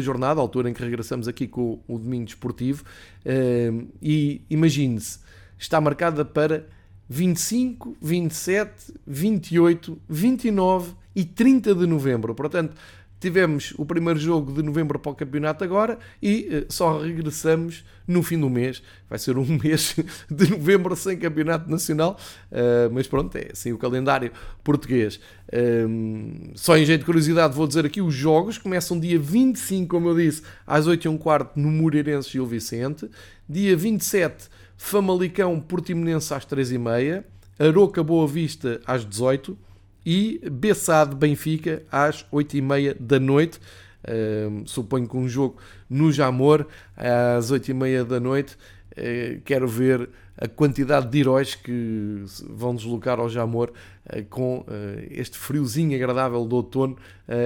[0.00, 2.84] jornada, a altura em que regressamos aqui com o domingo desportivo,
[3.24, 5.18] uh, e imagine-se,
[5.58, 6.66] está marcada para
[7.08, 12.34] 25, 27, 28, 29 e 30 de novembro.
[12.34, 12.76] Portanto,
[13.20, 18.22] Tivemos o primeiro jogo de novembro para o campeonato agora e uh, só regressamos no
[18.22, 18.82] fim do mês.
[19.10, 19.96] Vai ser um mês
[20.30, 22.16] de novembro sem campeonato nacional,
[22.52, 24.30] uh, mas pronto, é assim o calendário
[24.62, 25.18] português.
[25.52, 30.08] Um, só em jeito de curiosidade vou dizer aqui, os jogos começam dia 25, como
[30.10, 33.10] eu disse, às 8 h quarto no Moreirense Gil Vicente.
[33.48, 37.24] Dia 27, Famalicão Portimonense às 3h30.
[37.58, 39.58] Aroca Boa Vista às 18
[40.04, 43.60] e Bessade Benfica às 8h30 da noite.
[44.04, 45.58] Uh, suponho que um jogo
[45.90, 48.56] no Jamor às 8h30 da noite.
[48.92, 53.72] Uh, quero ver a quantidade de heróis que vão deslocar ao Jamor
[54.06, 56.96] uh, com eh, este friozinho agradável do outono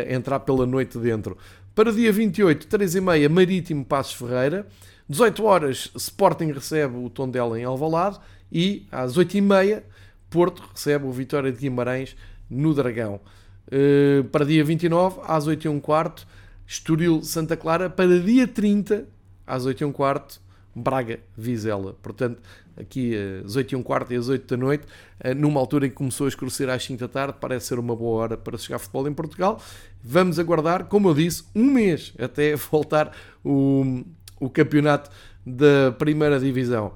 [0.09, 1.39] entrar pela noite dentro.
[1.75, 4.67] Para dia 28, 3h30, Marítimo Passos Ferreira.
[5.09, 8.19] 18 horas, Sporting recebe o Tondela em Alvalade.
[8.53, 9.83] E às 8h30,
[10.29, 12.15] Porto recebe o Vitória de Guimarães
[12.53, 13.21] no Dragão.
[13.67, 16.27] Uh, para dia 29, às 8 h quarto,
[16.67, 17.89] Estoril Santa Clara.
[17.89, 19.07] Para dia 30,
[19.47, 20.41] às 8 h quarto,
[20.75, 21.97] Braga Vizela.
[22.03, 22.41] Portanto,
[22.77, 24.87] aqui às 8 h quarto e às 8 da noite,
[25.25, 27.97] uh, numa altura em que começou a escurecer às 5 da tarde, parece ser uma
[27.97, 29.61] boa hora para chegar futebol em Portugal.
[30.05, 34.05] Vamos aguardar, como eu disse, um mês até voltar o,
[34.39, 35.11] o campeonato
[35.47, 36.93] da primeira divisão.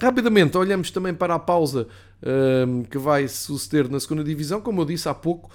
[0.00, 1.88] Rapidamente, olhamos também para a pausa
[2.22, 4.60] um, que vai suceder na segunda divisão.
[4.60, 5.50] Como eu disse há pouco,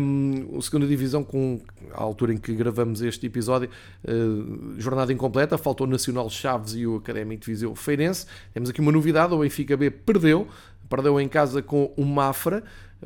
[0.00, 1.60] um, a segunda divisão, com
[1.92, 3.70] a altura em que gravamos este episódio,
[4.04, 8.26] uh, jornada incompleta, faltou o Nacional Chaves e o Académico de Viseu Feirense.
[8.52, 10.46] Temos aqui uma novidade: o Benfica B perdeu,
[10.88, 12.62] perdeu em casa com o Mafra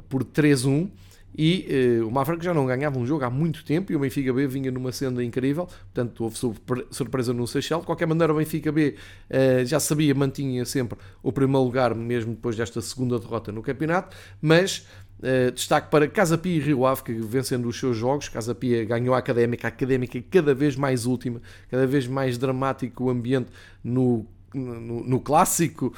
[0.09, 0.89] por 3-1
[1.37, 4.33] e uh, o que já não ganhava um jogo há muito tempo e o Benfica
[4.33, 6.37] B vinha numa senda incrível, portanto houve
[6.91, 7.83] surpresa no Seychelles.
[7.83, 8.95] De qualquer maneira, o Benfica B
[9.30, 14.16] uh, já sabia, mantinha sempre o primeiro lugar, mesmo depois desta segunda derrota no campeonato,
[14.41, 14.87] mas
[15.22, 18.28] Uh, destaque para Casa Pia e Rio Ave, que vencendo os seus jogos.
[18.28, 23.05] Casa Pia ganhou a Académica, a Académica cada vez mais última, cada vez mais dramático
[23.05, 23.49] o ambiente
[23.85, 25.95] no, no, no clássico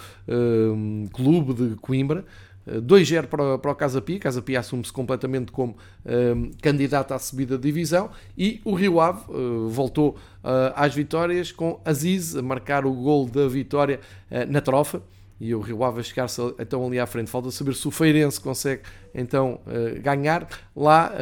[1.15, 2.27] clube de Coimbra.
[2.67, 7.57] 2-0 para, para o Casa Pia, Casa Pia assume-se completamente como um, candidato à subida
[7.57, 12.87] de divisão e o Rio Ave uh, voltou uh, às vitórias com Aziz a marcar
[12.87, 14.01] o gol da vitória
[14.31, 15.03] uh, na trofa
[15.39, 17.29] e o Rio Ave a chegar-se então ali à frente.
[17.29, 19.61] Falta saber se o Feirense consegue então
[20.01, 20.49] ganhar.
[20.77, 21.13] Lá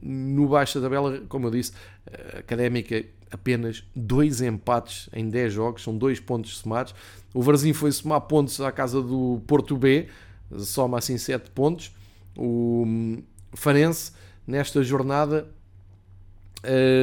[0.00, 1.72] no baixo da tabela, como eu disse,
[2.38, 6.94] Académica apenas dois empates em 10 jogos, são dois pontos somados.
[7.34, 10.08] O Varzim foi somar pontos à casa do Porto B,
[10.58, 11.92] soma assim 7 pontos.
[12.36, 13.22] O hum,
[13.52, 14.12] Farense,
[14.46, 15.48] nesta jornada,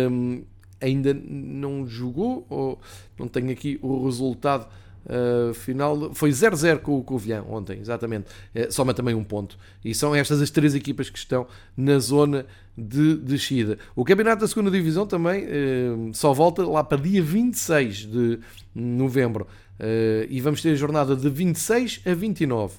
[0.10, 0.44] um,
[0.80, 2.80] ainda não jogou, ou
[3.18, 4.68] não tenho aqui o resultado
[5.06, 6.14] uh, final.
[6.14, 8.28] Foi 0-0 com o Covilhã ontem, exatamente.
[8.56, 9.58] Uh, soma também um ponto.
[9.84, 12.46] E são estas as três equipas que estão na zona
[12.78, 13.78] de descida.
[13.96, 18.40] O campeonato da segunda Divisão também uh, só volta lá para dia 26 de
[18.76, 19.48] novembro.
[19.80, 22.76] Uh, e vamos ter a jornada de 26 a 29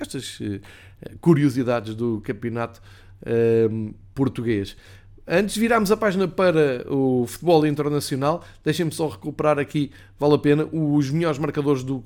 [0.00, 0.60] estas uh,
[1.20, 2.80] curiosidades do campeonato
[3.22, 4.76] uh, português.
[5.30, 10.38] Antes de virarmos a página para o futebol internacional, deixem-me só recuperar aqui, vale a
[10.38, 12.02] pena, os melhores marcadores do,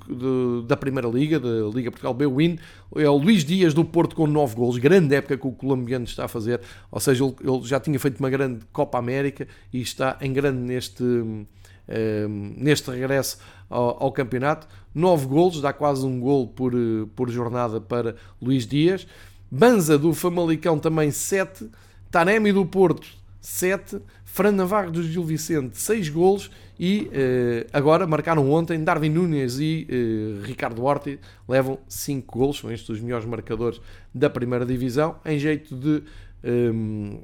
[0.66, 2.58] da Primeira Liga, da Liga Portugal B-Win.
[2.96, 6.24] É o Luís Dias do Porto com 9 golos, grande época que o colombiano está
[6.24, 10.18] a fazer, ou seja, ele, ele já tinha feito uma grande Copa América e está
[10.20, 11.46] em grande neste, Ehm,
[12.56, 14.66] neste regresso ao, ao, campeonato.
[14.94, 19.06] 9 golos, dá quase um gol por, eh, por jornada para Luís Dias.
[19.50, 21.68] Banza do Famalicão também 7.
[22.10, 23.06] Taremi do Porto
[23.40, 24.00] 7.
[24.24, 26.50] Fran Navarro do Gil Vicente 6 golos.
[26.78, 31.18] E uh, agora marcaram ontem Darwin Nunes e uh, Ricardo Horti
[31.48, 32.58] levam 5 golos.
[32.58, 33.80] São estes os melhores marcadores
[34.14, 35.16] da primeira divisão.
[35.24, 36.02] Em jeito de.
[36.44, 37.20] Ehm,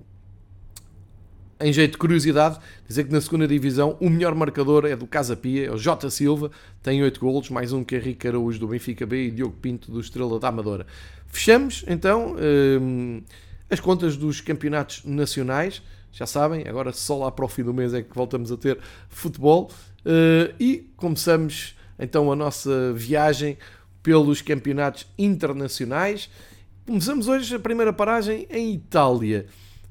[1.60, 5.36] em jeito de curiosidade, dizer que na segunda divisão o melhor marcador é do Casa
[5.36, 6.50] Pia, é o Jota Silva,
[6.82, 9.90] tem 8 golos, mais um que é Henrique Araújo do Benfica B e Diogo Pinto
[9.90, 10.86] do Estrela da Amadora.
[11.26, 12.36] Fechamos então
[12.80, 13.22] hum,
[13.68, 15.82] as contas dos campeonatos nacionais,
[16.12, 18.78] já sabem, agora só lá para o fim do mês é que voltamos a ter
[19.08, 19.70] futebol
[20.06, 23.58] uh, e começamos então a nossa viagem
[24.02, 26.30] pelos campeonatos internacionais.
[26.86, 29.46] Começamos hoje a primeira paragem em Itália.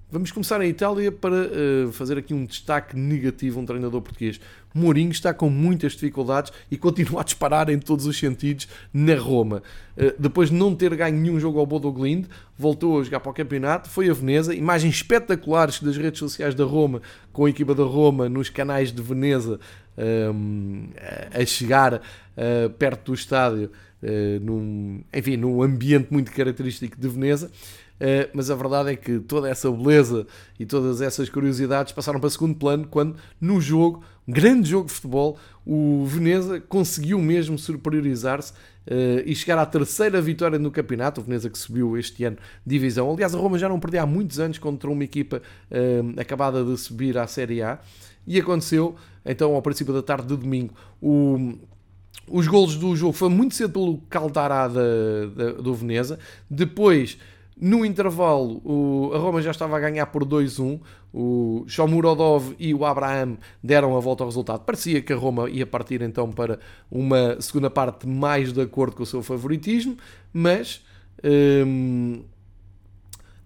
[0.09, 3.59] Vamos começar em Itália para uh, fazer aqui um destaque negativo.
[3.59, 4.39] Um treinador português,
[4.73, 9.61] Mourinho, está com muitas dificuldades e continua a disparar em todos os sentidos na Roma.
[9.97, 12.25] Uh, depois de não ter ganho nenhum jogo ao Bodo Glind,
[12.57, 14.55] voltou a jogar para o campeonato, foi a Veneza.
[14.55, 17.01] Imagens espetaculares das redes sociais da Roma,
[17.33, 19.59] com a equipa da Roma nos canais de Veneza
[19.97, 23.69] um, ehm, a chegar uh, perto do estádio,
[24.41, 27.51] num, enfim, num ambiente muito característico de Veneza.
[27.99, 30.27] Uh, mas a verdade é que toda essa beleza
[30.59, 34.93] e todas essas curiosidades passaram para segundo plano quando, no jogo, um grande jogo de
[34.93, 41.21] futebol, o Veneza conseguiu mesmo superiorizar-se uh, e chegar à terceira vitória no campeonato.
[41.21, 43.11] O Veneza que subiu este ano divisão.
[43.11, 45.41] Aliás, a Roma já não perdia há muitos anos contra uma equipa
[45.71, 47.79] uh, acabada de subir à Série A.
[48.27, 48.95] E aconteceu,
[49.25, 51.57] então, ao princípio da tarde de domingo, o
[52.29, 54.81] os golos do jogo foi muito cedo pelo Caldará da,
[55.33, 56.19] da, do Veneza.
[56.49, 57.17] Depois
[57.59, 60.79] no intervalo, o, a Roma já estava a ganhar por 2-1.
[61.13, 64.63] O Shomurodov e o Abraham deram a volta ao resultado.
[64.63, 66.59] Parecia que a Roma ia partir então para
[66.91, 69.97] uma segunda parte mais de acordo com o seu favoritismo,
[70.31, 70.85] mas
[71.65, 72.21] hum,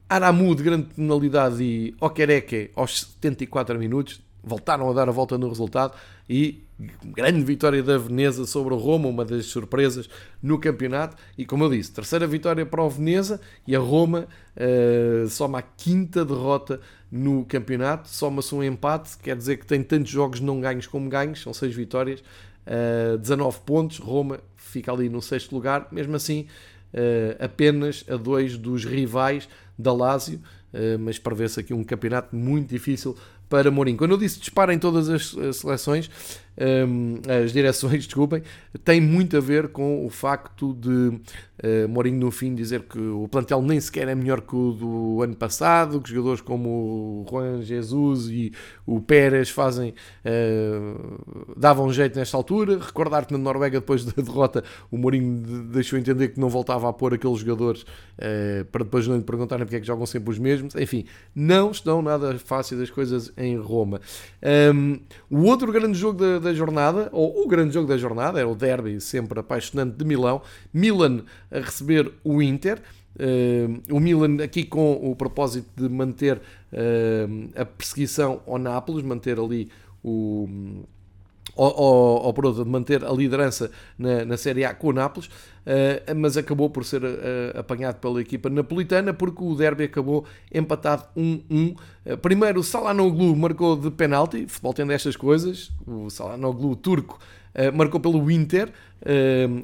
[0.10, 5.48] Aramu de grande penalidade e Okereke aos 74 minutos voltaram a dar a volta no
[5.48, 5.94] resultado
[6.30, 6.64] e
[7.06, 10.10] grande vitória da Veneza sobre o Roma, uma das surpresas
[10.42, 11.16] no campeonato.
[11.38, 15.62] E como eu disse, terceira vitória para o Veneza e a Roma uh, soma a
[15.62, 16.80] quinta derrota
[17.12, 21.42] no campeonato, soma-se um empate, quer dizer que tem tantos jogos não ganhos como ganhos,
[21.42, 23.98] são seis vitórias, uh, eh, 19 pontos.
[23.98, 26.48] Roma fica ali no sexto lugar, mesmo assim,
[26.94, 30.40] uh, apenas a dois dos rivais da Lazio.
[30.74, 33.18] Uh, mas prevê-se aqui um campeonato muito difícil
[33.52, 33.98] para Mourinho.
[33.98, 36.10] Quando eu disse dispara em todas as seleções,
[36.51, 36.51] um,
[37.44, 38.44] as direções, desculpem,
[38.84, 43.28] tem muito a ver com o facto de uh, Mourinho no fim dizer que o
[43.28, 47.62] plantel nem sequer é melhor que o do ano passado, que jogadores como o Juan
[47.62, 48.52] Jesus e
[48.86, 49.94] o Pérez fazem
[50.26, 52.80] uh, davam jeito nesta altura.
[52.80, 56.94] Recordar que na Noruega, depois da derrota, o Mourinho deixou entender que não voltava a
[56.94, 60.40] pôr aqueles jogadores uh, para depois não lhe perguntarem porque é que jogam sempre os
[60.40, 60.76] mesmos.
[60.76, 61.06] Enfim,
[61.36, 64.02] não estão nada fáceis as coisas em Roma.
[64.74, 65.00] Um,
[65.30, 68.56] o outro grande jogo da, da, jornada, ou o grande jogo da jornada, era o
[68.56, 70.42] derby sempre apaixonante de Milão.
[70.74, 72.82] Milan a receber o Inter.
[73.16, 79.38] Uh, o Milan aqui com o propósito de manter uh, a perseguição ao Nápoles, manter
[79.38, 79.70] ali
[80.04, 80.48] o
[81.56, 85.28] ou, ou por outra, de manter a liderança na, na Série A com o Nápoles,
[85.28, 91.06] uh, mas acabou por ser uh, apanhado pela equipa napolitana porque o derby acabou empatado
[91.16, 91.76] 1-1.
[92.06, 97.20] Uh, primeiro, o Salanoglu marcou de penalti, futebol tem destas coisas, o Salanoglu turco
[97.74, 98.72] marcou pelo Inter,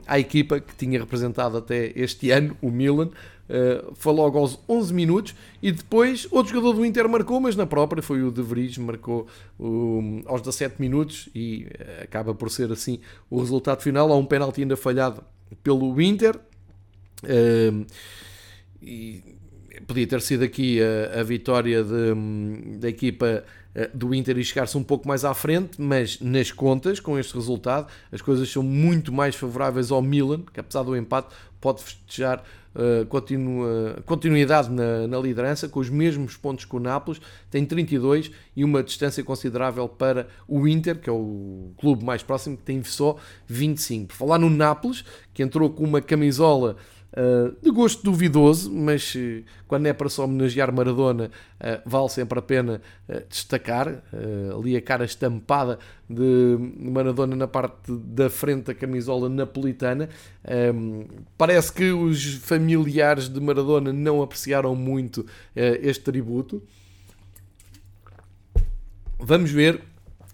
[0.05, 3.09] a equipa que tinha representado até este ano, o Milan.
[3.47, 5.33] Uh, foi logo aos 11 minutos
[5.63, 9.25] e depois outro jogador do Inter marcou, mas na própria foi o De Vries, marcou
[9.57, 14.11] um, aos 17 minutos e uh, acaba por ser assim o resultado final.
[14.11, 15.23] Há um penalti ainda falhado
[15.63, 17.85] pelo Inter uh,
[18.81, 19.23] e
[19.87, 23.45] podia ter sido aqui a, a vitória de, da equipa
[23.93, 27.87] do Inter e chegar-se um pouco mais à frente, mas nas contas, com este resultado,
[28.11, 31.27] as coisas são muito mais favoráveis ao Milan, que apesar do empate
[31.61, 32.43] pode festejar
[32.75, 37.19] uh, continua, continuidade na, na, liderança, com os mesmos pontos que o Nápoles,
[37.49, 42.57] tem 32 e uma distância considerável para o Inter, que é o clube mais próximo,
[42.57, 43.17] que tem só
[43.47, 44.07] 25.
[44.07, 45.03] Por falar no Nápoles,
[45.33, 46.77] que entrou com uma camisola
[47.17, 52.37] Uh, de gosto duvidoso, mas uh, quando é para só homenagear Maradona, uh, vale sempre
[52.37, 52.79] a pena
[53.27, 54.03] destacar.
[54.55, 60.09] ali a cara estampada de Maradona na parte da frente da camisola napolitana.
[61.37, 66.61] Parece que os familiares de Maradona não apreciaram muito este tributo.
[69.19, 69.81] Vamos ver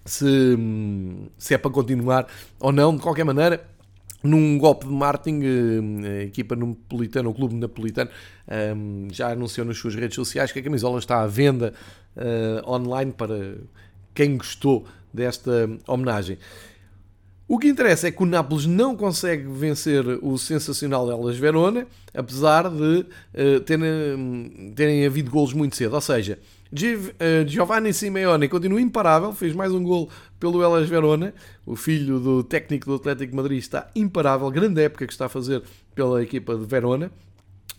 [0.06, 0.58] se,
[1.38, 2.28] se é para continuar
[2.60, 2.96] ou não.
[2.96, 3.64] De qualquer maneira,
[4.24, 8.09] num golpe de marketing, eh, a equipa napolitana, o clube napolitano,
[8.47, 8.74] eh,
[9.11, 11.74] já anunciou nas suas redes sociais que a camisola está à venda
[12.15, 13.57] uh, online para
[14.13, 16.38] quem gostou desta homenagem.
[17.48, 22.70] O que interessa é que o Nápoles não consegue vencer o sensacional Elas Verona, apesar
[22.70, 25.94] de uh, terem, terem havido golos muito cedo.
[25.94, 26.39] Ou seja,
[27.20, 31.34] eh, Giovanni Simeone continua imparável, fez mais um gol pelo Elas Verona.
[31.66, 35.62] O filho do técnico do Atlético Madrid está imparável, grande época que está a fazer
[35.94, 37.12] pela equipa de Verona.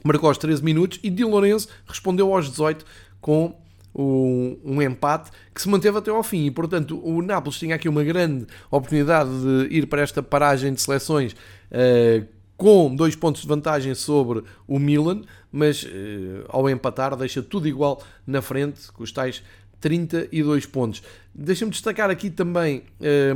[0.05, 2.85] Marcou aos 13 minutos e Di Lorenzo respondeu aos 18
[3.21, 3.59] com
[3.95, 6.47] um, um, empate que se manteve até ao fim.
[6.47, 10.81] E, portanto, o Nápoles tinha aqui uma grande oportunidade de ir para esta paragem de
[10.81, 12.27] seleções uh,
[12.57, 18.01] com dois pontos de vantagem sobre o Milan, mas eh, ao empatar deixa tudo igual
[18.25, 19.43] na frente, com os tais
[19.81, 21.03] 32 pontos.
[21.35, 23.35] Deixa-me destacar aqui também eh,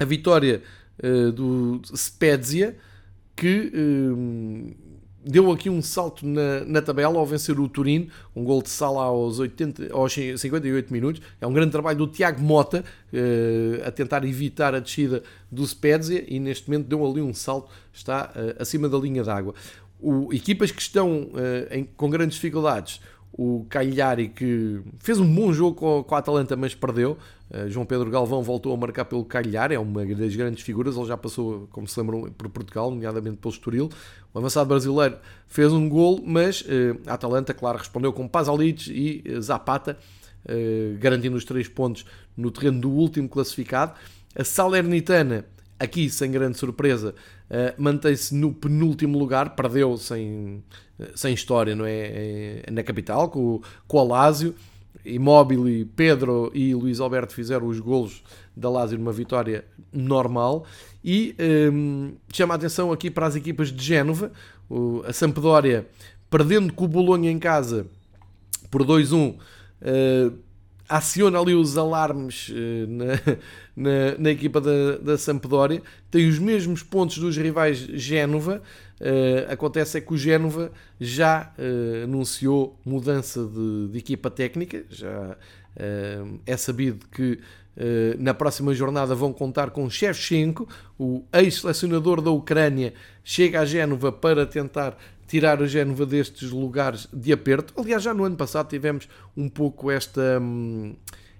[0.00, 0.60] a vitória
[1.34, 2.76] do Spezia,
[3.36, 3.70] que
[5.26, 9.02] deu aqui um salto na, na tabela ao vencer o Turino, um gol de sala
[9.02, 11.20] aos, 80, aos 58 minutos.
[11.40, 16.24] É um grande trabalho do Tiago Mota uh, a tentar evitar a descida do Spezia
[16.28, 19.52] e neste momento deu ali um salto, está uh, acima da linha d'água.
[20.30, 21.32] Equipas que estão uh,
[21.72, 23.00] em, com grandes dificuldades,
[23.32, 27.18] o Cagliari que fez um bom jogo com a Atalanta, mas perdeu.
[27.50, 30.96] Uh, João Pedro Galvão voltou a marcar pelo Cagliari, é uma das grandes figuras.
[30.96, 33.90] Ele já passou, como se lembram, por Portugal, nomeadamente pelo Estoril.
[34.34, 35.16] O avançado brasileiro
[35.46, 39.98] fez um gol, mas uh, a Atalanta, claro, respondeu com Pasalic e uh, Zapata,
[41.00, 43.94] garantindo os três pontos no terreno do último classificado.
[44.32, 45.44] A Salernitana,
[45.76, 47.16] aqui sem grande surpresa,
[47.76, 50.62] mantém-se no penúltimo lugar, perdeu sem
[51.16, 54.54] sem história, não é na capital, com, com o Alásio.
[55.06, 58.22] Immobile, Pedro e Luís Alberto fizeram os golos
[58.56, 60.66] da Lazio numa vitória normal.
[61.04, 61.34] E
[61.72, 64.32] um, chama a atenção aqui para as equipas de Génova.
[64.68, 65.86] O, a Sampdoria,
[66.28, 67.86] perdendo com o Bolonha em casa
[68.70, 70.38] por 2-1, uh,
[70.88, 73.04] aciona ali os alarmes uh, na,
[73.76, 75.82] na, na, equipa da, da Sampdoria.
[76.10, 78.62] Tem os mesmos pontos dos rivais Génova.
[79.00, 85.36] Uh, acontece é que o Génova já uh, anunciou mudança de, de, equipa técnica, já
[85.76, 87.38] uh, é sabido que
[88.18, 90.66] na próxima jornada vão contar com Shevchenko,
[90.98, 97.34] o ex-selecionador da Ucrânia, chega a Génova para tentar tirar o Génova destes lugares de
[97.34, 97.74] aperto.
[97.76, 100.96] Aliás, já no ano passado tivemos um pouco esta, hum,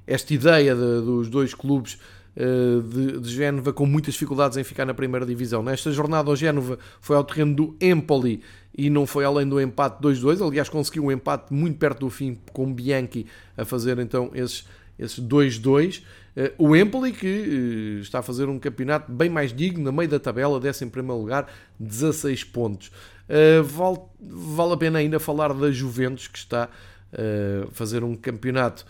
[0.06, 1.98] esta ideia de, dos dois clubes
[2.36, 5.62] de, de Génova com muitas dificuldades em ficar na primeira divisão.
[5.62, 8.42] Nesta jornada, o Génova foi ao terreno do Empoli
[8.76, 10.46] e não foi além do empate 2-2.
[10.46, 13.26] Aliás, conseguiu um empate muito perto do fim com Bianchi
[13.56, 14.66] a fazer então esses,
[14.98, 16.02] esses 2-2.
[16.36, 20.10] Uh, o Empoli que uh, está a fazer um campeonato bem mais digno, na meio
[20.10, 22.92] da tabela, 11 em primeiro lugar, 16 pontos.
[23.64, 26.68] Vale, vale a pena ainda falar da Juventus que está
[27.12, 28.86] a fazer um campeonato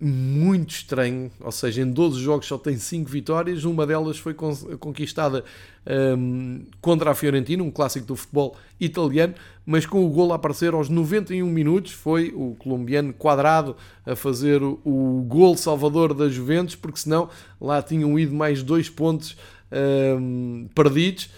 [0.00, 5.44] muito estranho, ou seja, em 12 jogos só tem 5 vitórias, uma delas foi conquistada
[6.16, 9.34] um, contra a Fiorentina, um clássico do futebol italiano,
[9.66, 13.76] mas com o gol a aparecer aos 91 minutos, foi o colombiano Quadrado
[14.06, 17.28] a fazer o, gol salvador da Juventus, porque senão
[17.60, 19.36] lá tinham ido mais dois pontos
[20.20, 21.28] um, perdidos,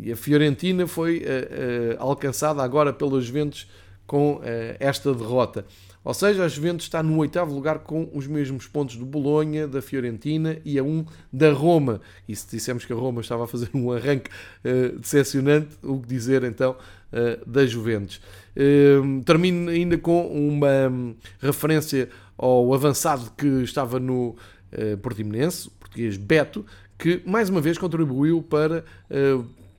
[0.00, 3.68] e a Fiorentina foi uh, uh, alcançada agora pelos Juventus
[4.06, 4.42] com uh,
[4.78, 5.66] esta derrota.
[6.06, 9.82] Ou seja, a Juventus está no oitavo lugar com os mesmos pontos do Bolonha, da
[9.82, 12.00] Fiorentina e a um da Roma.
[12.28, 14.30] E se dissemos que a Roma estava a fazer um arranque
[14.64, 16.76] uh, decepcionante, o que dizer então
[17.12, 18.20] uh, da Juventus?
[18.56, 24.36] Uh, termino ainda com uma um, referência ao avançado que estava no
[24.72, 26.64] uh, Portimonense, o português Beto,
[26.96, 28.84] que mais uma vez contribuiu para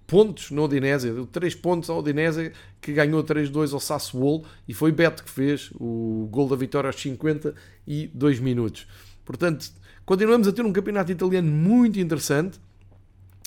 [0.08, 4.92] pontos no Odinese, deu 3 pontos ao Odinese que ganhou 3-2 ao Sassuolo e foi
[4.92, 8.88] Beto que fez o gol da vitória aos 52 minutos.
[9.26, 9.70] Portanto,
[10.06, 12.60] continuamos a ter um campeonato italiano muito interessante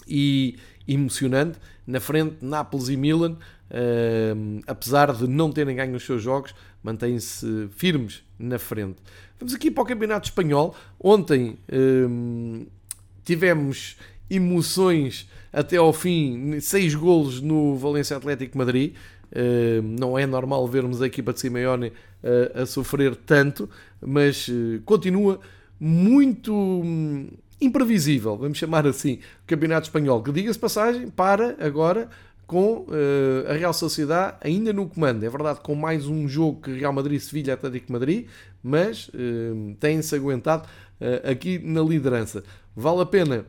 [0.07, 1.59] e emocionante.
[1.87, 7.69] Na frente, Nápoles e Milan, uh, apesar de não terem ganho os seus jogos, mantêm-se
[7.71, 8.97] firmes na frente.
[9.39, 10.75] Vamos aqui para o campeonato espanhol.
[10.99, 12.67] Ontem uh,
[13.25, 13.97] tivemos
[14.31, 18.95] emoções até ao fim, seis golos no Valência Atlético Madrid.
[19.31, 23.71] Uh, não é normal vermos a equipa de Simeone uh, a sofrer tanto,
[24.01, 25.39] mas uh, continua
[25.79, 27.29] muito um,
[27.61, 32.09] imprevisível, vamos chamar assim, o Campeonato Espanhol, que diga-se passagem, para agora
[32.47, 32.85] com
[33.49, 35.23] a Real Sociedade ainda no comando.
[35.23, 38.27] É verdade, com mais um jogo que Real Madrid-Sevilha Atlético Madrid,
[38.61, 39.09] mas
[39.79, 40.69] tem-se aguentado
[41.23, 42.43] aqui na liderança.
[42.75, 43.47] Vale a pena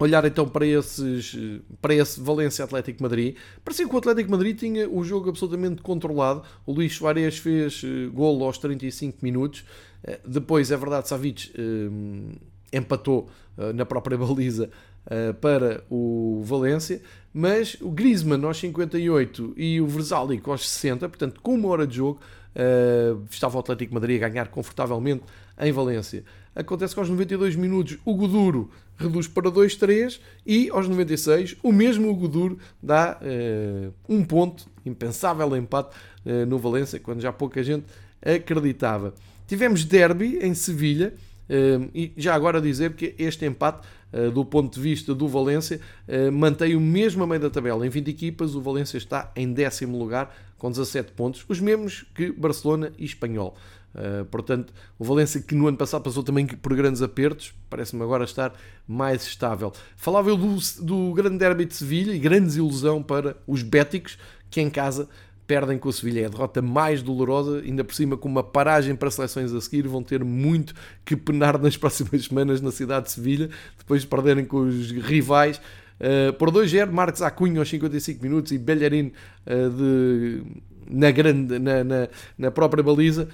[0.00, 1.36] olhar então para, esses,
[1.80, 6.42] para esse Valência Atlético Madrid, parecia que o Atlético Madrid tinha o jogo absolutamente controlado.
[6.64, 9.60] O Luís Soares fez uh, golo aos 35 minutos.
[10.02, 12.38] Uh, depois, é verdade, Savic uh,
[12.72, 13.28] empatou
[13.74, 14.70] na própria baliza
[15.40, 21.54] para o Valência, mas o Griezmann aos 58 e o Versalic aos 60, portanto, com
[21.54, 22.20] uma hora de jogo,
[23.28, 25.24] estava o Atlético Madrid a ganhar confortavelmente
[25.58, 26.24] em Valência.
[26.60, 32.14] Acontece que aos 92 minutos o Goduro reduz para 2-3 e aos 96 o mesmo
[32.14, 35.96] Goduro dá uh, um ponto, impensável empate
[36.26, 37.86] uh, no Valência, quando já pouca gente
[38.22, 39.14] acreditava.
[39.46, 41.14] Tivemos derby em Sevilha
[41.48, 43.88] uh, e já agora dizer que este empate
[44.34, 45.80] do ponto de vista do Valência,
[46.32, 47.86] mantém o mesmo a meio da tabela.
[47.86, 52.32] Em 20 equipas, o Valência está em décimo lugar, com 17 pontos, os mesmos que
[52.32, 53.56] Barcelona e Espanhol.
[53.94, 58.24] Uh, portanto, o Valência que no ano passado passou também por grandes apertos, parece-me agora
[58.24, 58.52] estar
[58.86, 59.72] mais estável.
[59.96, 64.16] Falava eu do, do grande derby de Sevilha e grande desilusão para os béticos
[64.48, 65.08] que em casa
[65.50, 66.20] perdem com o Sevilha.
[66.20, 69.88] É a derrota mais dolorosa, ainda por cima com uma paragem para seleções a seguir,
[69.88, 70.72] vão ter muito
[71.04, 75.60] que penar nas próximas semanas na cidade de Sevilha, depois de perderem com os rivais.
[76.00, 79.12] Uh, por 2-0, Marcos Acunha aos 55 minutos e Bellerin
[79.44, 80.42] uh, de,
[80.88, 83.28] na, grande, na, na, na própria baliza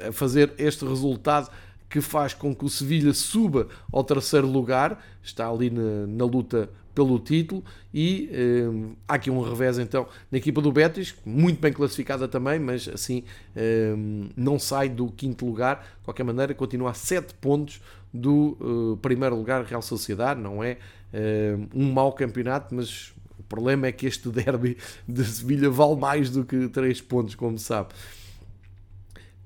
[0.00, 1.50] a fazer este resultado
[1.88, 6.70] que faz com que o Sevilha suba ao terceiro lugar, está ali na, na luta
[6.94, 8.30] pelo título e
[8.68, 12.88] uh, há aqui um revés então na equipa do Betis, muito bem classificada também, mas
[12.88, 13.24] assim
[13.56, 17.80] uh, não sai do quinto lugar, de qualquer maneira continua a 7 pontos
[18.12, 20.78] do uh, primeiro lugar Real Sociedade, não é
[21.74, 24.76] um mau campeonato, mas o problema é que este derby
[25.08, 27.88] de Sevilha vale mais do que 3 pontos, como sabe.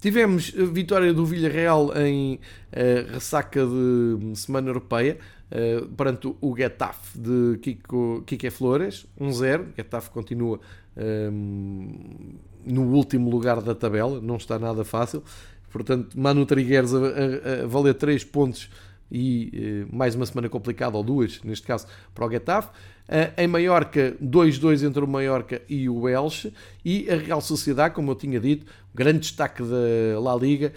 [0.04, 5.16] Tivemos a vitória do Villarreal em uh, ressaca de semana europeia
[5.50, 9.68] uh, perante o Getafe de Kiko, Kike Flores, 1-0.
[9.74, 10.60] Getafe continua
[10.94, 11.88] um,
[12.66, 15.22] ehm, no último lugar da tabela, não está nada fácil.
[15.72, 18.68] Portanto, Manu Trigueres a, a, a valer 3 pontos
[19.10, 22.68] e uh, mais uma semana complicada, ou duas, neste caso, para o Getafe.
[23.08, 26.52] Uh, em Maiorca, 2-2 entre o Maiorca e o Elche.
[26.84, 30.72] E a Real Sociedade, como eu tinha dito, grande destaque da La Liga,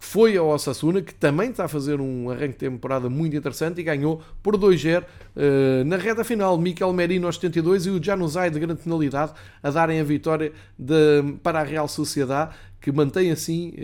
[0.00, 3.82] foi ao Osasuna, que também está a fazer um arranque de temporada muito interessante e
[3.82, 6.58] ganhou por 2-0 uh, na reta final.
[6.58, 11.22] Miquel Merino aos 72 e o Januzaj de grande finalidade a darem a vitória de,
[11.42, 13.74] para a Real Sociedade, que mantém assim,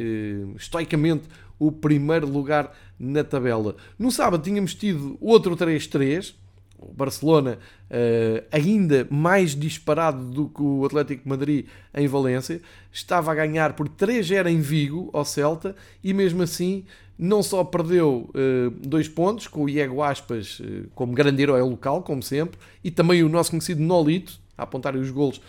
[0.57, 1.25] estoicamente,
[1.59, 3.77] o primeiro lugar na tabela.
[3.99, 6.35] No sábado tínhamos tido outro 3-3,
[6.79, 7.59] o Barcelona
[7.91, 12.61] uh, ainda mais disparado do que o Atlético Madrid em Valência,
[12.93, 16.85] estava a ganhar por 3-0 em Vigo ao Celta e mesmo assim
[17.17, 22.03] não só perdeu uh, dois pontos com o Diego Aspas uh, como grande herói local,
[22.03, 25.41] como sempre, e também o nosso conhecido Nolito, a apontar os golos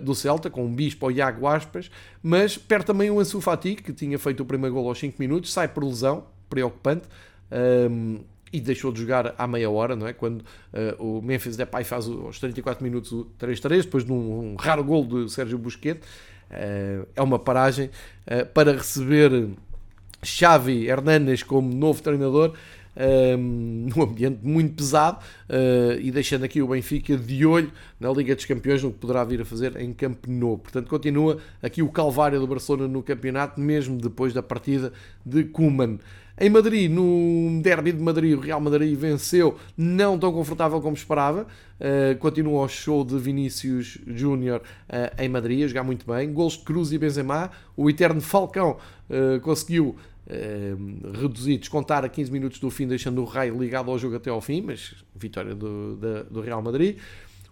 [0.00, 1.90] do Celta, com um bispo ao Iago Aspas,
[2.22, 5.52] mas perde também o Ansu Fati, que tinha feito o primeiro gol aos 5 minutos,
[5.52, 7.06] sai por lesão, preocupante.
[7.50, 8.20] Um,
[8.54, 10.12] e deixou de jogar à meia hora, não é?
[10.12, 14.54] Quando uh, o Memphis Depay faz aos 34 minutos o 3-3, depois de um, um,
[14.54, 16.06] raro gol de Sérgio Busquets.
[16.48, 17.90] Uh, é uma paragem
[18.28, 19.48] uh, para receber
[20.22, 22.54] Xavi Hernández como novo treinador.
[22.96, 25.18] Um, num ambiente muito pesado
[25.50, 29.24] uh, e deixando aqui o Benfica de olho na Liga dos Campeões no que poderá
[29.24, 30.58] vir a fazer em Campo Nou.
[30.58, 34.92] Portanto, continua aqui o calvário do Barcelona no campeonato, mesmo depois da partida
[35.26, 35.98] de Kuman.
[36.36, 41.46] Em Madrid, no derby de Madrid, o Real Madrid venceu, não tão confortável como esperava.
[41.78, 46.32] Uh, continua o show de Vinícius Júnior uh, em Madrid, a jogar muito bem.
[46.32, 47.52] Gols de Cruz e Benzema.
[47.76, 48.78] O eterno Falcão
[49.08, 49.96] uh, conseguiu
[51.20, 54.40] reduzir, descontar a 15 minutos do fim, deixando o Rei ligado ao jogo até ao
[54.40, 55.96] fim, mas vitória do,
[56.30, 56.96] do Real Madrid.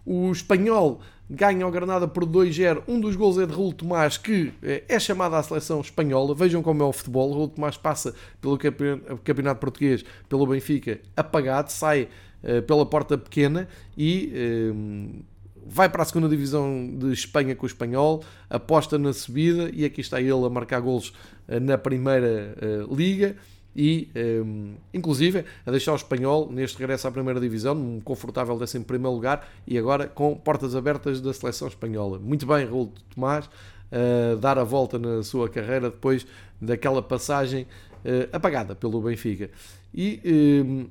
[0.05, 2.83] O espanhol ganha o Granada por 2-0.
[2.87, 6.35] Um dos gols é de Raul Tomás, que eh, é chamado à seleção espanhola.
[6.35, 7.31] Vejam como é o futebol.
[7.31, 12.09] Raul Tomás passa pelo Campeonato Português, pelo Benfica, apagado, sai
[12.43, 14.31] uh, pela porta pequena e
[14.73, 15.23] uh,
[15.65, 20.01] vai para a segunda divisão de Espanha com o espanhol, aposta na subida e aqui
[20.01, 21.13] está ele a marcar golos
[21.47, 22.53] na primeira
[22.91, 23.37] liga
[23.75, 28.55] e, um, ehm, inclusive, a deixar o espanhol neste regresso à primeira divisão, num confortável
[28.55, 32.19] 11 primeiro lugar e agora com portas abertas da seleção espanhola.
[32.19, 36.25] Muito bem, Raul Tomás, uh, dar a volta na sua carreira depois
[36.61, 39.49] daquela passagem uh, apagada pelo Benfica.
[39.93, 40.85] E um, ehm,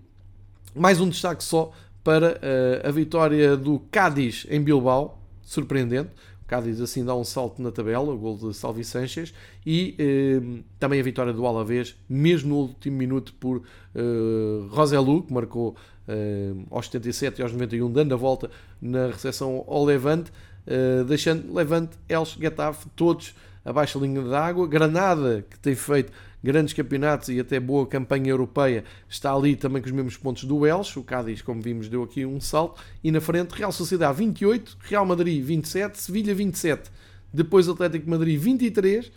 [0.75, 1.73] mais um destaque só
[2.03, 6.11] para uh, a vitória do Cádiz em Bilbao, surpreendente
[6.47, 9.33] Cádiz assim dá um salto na tabela, o gol de Salvi Sanchez,
[9.65, 13.63] e eh, também a vitória do Alavés, mesmo no último minuto por
[13.95, 14.01] eh,
[14.71, 15.77] Roselu, que marcou
[16.09, 20.33] eh, aos 77 e aos 91, dando a volta na recepção ao Levante,
[20.67, 23.35] eh, deixando Levante, Elche, Getafe, todos
[23.65, 24.67] abaixo da linha d'água.
[24.67, 26.13] Granada, que tem feito
[26.43, 30.67] grandes campeonatos e até boa campanha europeia, está ali também com os mesmos pontos do
[30.67, 30.99] Elche.
[30.99, 32.83] O Cádiz, como vimos, deu aqui um salto.
[33.03, 36.91] E na frente, Real Sociedade 28, Real Madrid 27, Sevilha 27,
[37.33, 39.13] depois Atlético Madrid 23,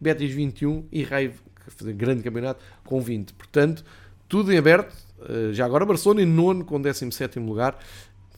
[0.00, 3.34] Betis 21 e Raio, que faz grande campeonato, com 20.
[3.34, 3.84] Portanto,
[4.28, 4.94] tudo em aberto.
[5.28, 7.78] Eh, já agora Barcelona em nono com 17 lugar.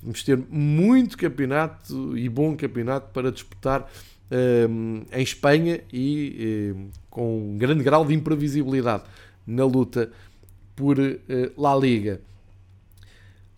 [0.02, 3.86] Vamos ter muito campeonato e bom campeonato para disputar um,
[5.12, 9.04] em Espanha e um, com um grande grau de imprevisibilidade
[9.46, 10.10] na luta
[10.74, 11.20] por uh,
[11.56, 12.20] La Liga.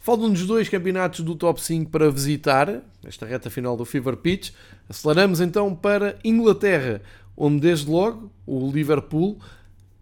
[0.04, 4.50] Faltam-nos dois campeonatos do top 5 para visitar, esta reta final do Fever Pitch.
[4.86, 7.00] Aceleramos então para Inglaterra,
[7.34, 9.38] onde desde logo o Liverpool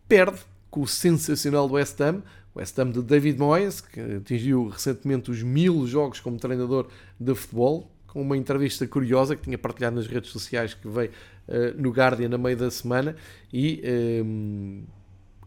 [0.09, 2.21] perde com o sensacional West Ham,
[2.57, 6.89] West Ham de David Moyes, que atingiu recentemente os mil jogos como treinador
[7.21, 11.11] de futebol, com uma entrevista curiosa que tinha partilhado nas redes sociais que veio
[11.49, 13.17] uh, no Guardian na meio da semana
[13.51, 13.83] e
[14.23, 14.83] um,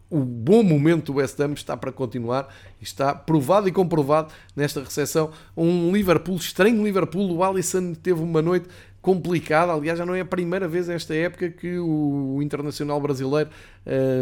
[0.09, 2.51] o bom momento do West Ham está para continuar
[2.81, 5.29] está provado e comprovado nesta recepção.
[5.55, 8.67] Um Liverpool, estranho Liverpool o Alisson teve uma noite
[8.99, 13.51] complicada, aliás já não é a primeira vez nesta época que o, Internacional Brasileiro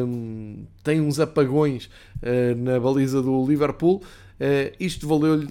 [0.06, 4.04] um, tem uns apagões uh, na baliza do Liverpool
[4.40, 5.48] Uh, isto valeu,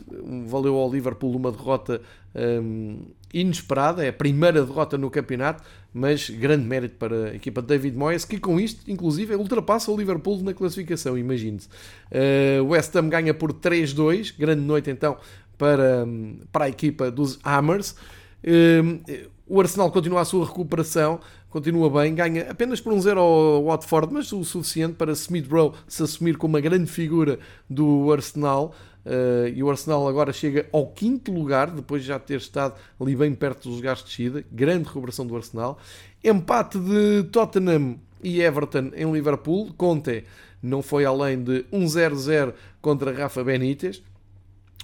[0.46, 2.00] valeu ao Liverpool uma derrota
[2.34, 2.98] um,
[3.32, 5.62] inesperada, é a primeira derrota no campeonato,
[5.92, 9.96] mas grande mérito para a equipa de David Moyes, que com isto, inclusive, ultrapassa o
[9.96, 11.68] Liverpool na classificação, imagine-se.
[12.10, 15.16] Uh, West Ham ganha por 3-2, grande noite então
[15.56, 16.06] para,
[16.50, 17.94] para a equipa dos Hammers.
[18.42, 21.20] Uh, o Arsenal continua a sua recuperação,
[21.52, 25.74] continua bem, ganha apenas por um 0 ao Watford, mas o suficiente para Smith Rowe
[25.86, 27.38] se assumir como uma grande figura
[27.68, 28.74] do Arsenal.
[29.04, 33.14] Uh, e o Arsenal agora chega ao quinto lugar, depois de já ter estado ali
[33.14, 34.44] bem perto dos lugares de descida.
[34.50, 35.78] Grande recuperação do Arsenal.
[36.24, 39.74] Empate de Tottenham e Everton em Liverpool.
[39.76, 40.24] Conte
[40.62, 44.02] não foi além de 1-0-0 contra Rafa Benítez.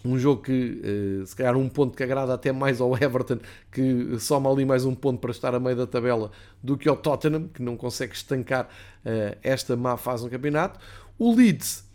[0.05, 3.39] Um jogo que se calhar um ponto que agrada até mais ao Everton,
[3.73, 6.31] que soma ali mais um ponto para estar a meio da tabela,
[6.63, 8.69] do que ao Tottenham, que não consegue estancar
[9.43, 10.79] esta má fase no campeonato.
[11.19, 11.89] O Leeds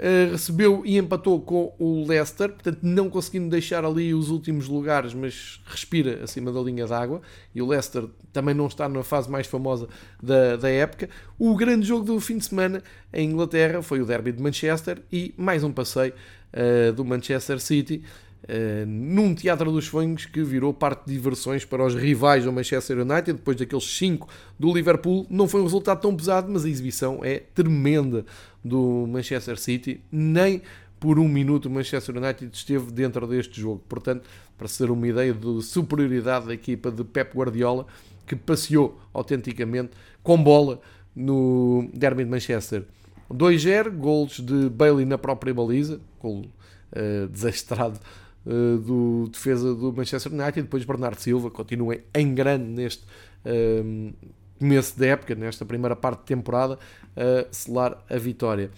[0.00, 5.12] Uh, recebeu e empatou com o Leicester, portanto não conseguindo deixar ali os últimos lugares,
[5.12, 7.20] mas respira acima da linha d'água.
[7.52, 9.88] E o Leicester também não está na fase mais famosa
[10.22, 11.10] da, da época.
[11.36, 12.80] O grande jogo do fim de semana
[13.12, 16.12] em Inglaterra foi o Derby de Manchester e mais um passeio
[16.52, 18.02] uh, do Manchester City.
[18.44, 22.98] Uh, num teatro dos sonhos que virou parte de diversões para os rivais do Manchester
[22.98, 24.28] United, depois daqueles 5
[24.58, 25.26] do Liverpool.
[25.28, 28.24] Não foi um resultado tão pesado, mas a exibição é tremenda
[28.64, 30.00] do Manchester City.
[30.10, 30.62] Nem
[31.00, 33.82] por um minuto o Manchester United esteve dentro deste jogo.
[33.88, 37.86] Portanto, para ser uma ideia de superioridade da equipa de Pep Guardiola,
[38.26, 39.90] que passeou autenticamente
[40.22, 40.80] com bola
[41.14, 42.84] no Derby de Manchester.
[43.32, 46.46] 2-0, golos de Bailey na própria baliza, gol
[46.92, 47.98] uh, desastrado
[48.46, 50.62] uh, do defesa do Manchester United.
[50.62, 54.12] Depois Bernardo Silva continua em grande neste uh,
[54.58, 56.78] começo da época, nesta primeira parte de temporada,
[57.16, 58.70] a selar a vitória.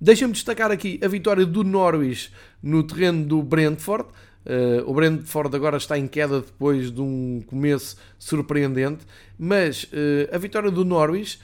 [0.00, 2.30] Deixa-me destacar aqui a vitória do Norwich
[2.62, 4.08] no terreno do Brentford.
[4.44, 9.06] Uh, o Brentford agora está em queda depois de um começo surpreendente,
[9.38, 11.38] mas uh, a vitória do Norwich,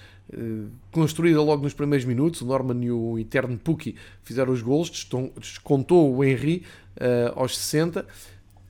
[0.93, 4.91] construída logo nos primeiros minutos, o Norman e o Eterno Pukki fizeram os gols,
[5.39, 6.63] descontou o Henry
[7.35, 8.07] aos 60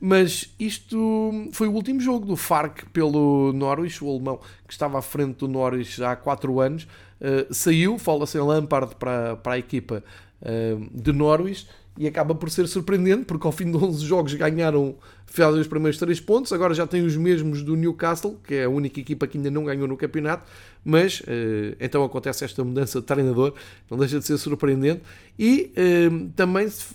[0.00, 5.02] mas isto foi o último jogo do Farc pelo Norwich, o alemão que estava à
[5.02, 6.84] frente do Norwich há 4 anos.
[7.20, 10.02] Uh, saiu, fala-se em Lampard para, para a equipa
[10.40, 14.94] uh, de Norwich e acaba por ser surpreendente porque ao fim de 11 jogos ganharam,
[15.30, 18.68] fizeram os primeiros 3 pontos, agora já tem os mesmos do Newcastle, que é a
[18.68, 20.50] única equipa que ainda não ganhou no campeonato,
[20.84, 23.54] mas uh, então acontece esta mudança de treinador,
[23.88, 25.02] não deixa de ser surpreendente
[25.38, 26.86] e uh, também se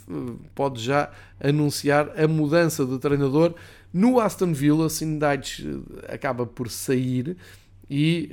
[0.53, 1.09] pode já
[1.39, 3.55] anunciar a mudança de treinador
[3.93, 5.65] no Aston Villa, Sindites
[6.09, 7.37] acaba por sair
[7.89, 8.29] e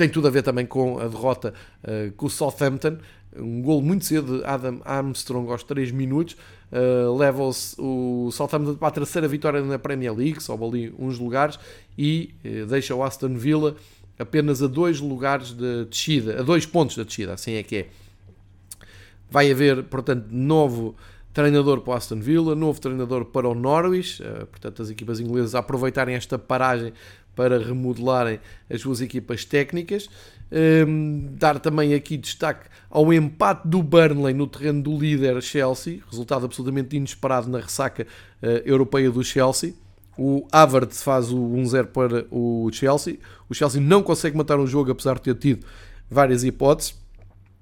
[0.00, 1.52] tem tudo a ver também com a derrota
[1.84, 2.96] uh, com o Southampton.
[3.36, 6.38] Um gol muito cedo de Adam Armstrong aos 3 minutos.
[6.72, 7.42] Uh, leva
[7.78, 11.58] o Southampton para a terceira vitória na Premier League, sobe ali uns lugares
[11.98, 13.74] e uh, deixa o Aston Villa
[14.16, 17.88] apenas a dois lugares de descida, a dois pontos da descida, assim é que é.
[19.28, 20.94] Vai haver, portanto, novo
[21.32, 25.56] treinador para o Aston Villa, novo treinador para o Norwich, uh, portanto, as equipas inglesas
[25.56, 26.92] aproveitarem esta paragem
[27.34, 30.08] para remodelarem as suas equipas técnicas.
[30.52, 36.44] Um, dar também aqui destaque ao empate do Burnley no terreno do líder Chelsea, resultado
[36.44, 38.04] absolutamente inesperado na ressaca
[38.42, 39.74] uh, europeia do Chelsea.
[40.18, 43.18] O Havertz faz o 1-0 para o Chelsea.
[43.48, 45.66] O Chelsea não consegue matar um jogo, apesar de ter tido
[46.10, 46.94] várias hipóteses.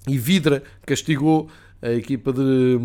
[0.09, 1.49] E Vidra castigou
[1.81, 2.79] a equipa de,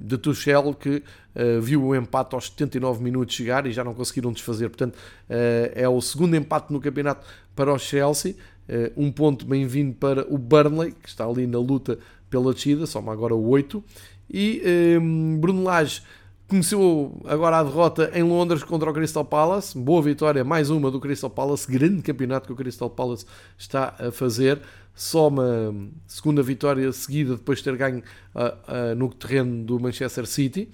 [0.00, 1.02] de Tuchel que
[1.36, 4.68] uh, viu o empate aos 79 minutos chegar e já não conseguiram desfazer.
[4.68, 7.24] Portanto, uh, é o segundo empate no campeonato
[7.54, 8.34] para o Chelsea.
[8.68, 11.98] Uh, um ponto bem-vindo para o Burnley, que está ali na luta
[12.28, 13.82] pela descida, soma agora 8.
[14.30, 14.62] E
[15.00, 16.02] um, Bruno Lage
[16.46, 19.76] conheceu agora a derrota em Londres contra o Crystal Palace.
[19.76, 21.70] Boa vitória, mais uma do Crystal Palace.
[21.70, 23.24] Grande campeonato que o Crystal Palace
[23.56, 24.60] está a fazer
[24.94, 25.74] soma
[26.06, 28.02] segunda vitória seguida depois de ter ganho
[28.34, 30.68] uh, uh, no terreno do Manchester City.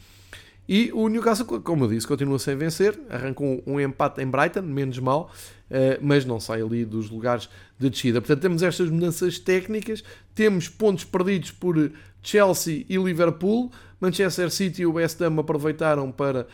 [0.66, 2.99] E o Newcastle, como eu disse, continua sem vencer.
[3.11, 5.30] Arrancou um empate em Brighton, menos mal,
[6.00, 7.48] mas não sai ali dos lugares
[7.78, 8.20] de descida.
[8.20, 10.02] Portanto, temos estas mudanças técnicas,
[10.34, 13.70] temos pontos perdidos por Chelsea e Liverpool.
[14.00, 16.46] Manchester City e o West Ham aproveitaram para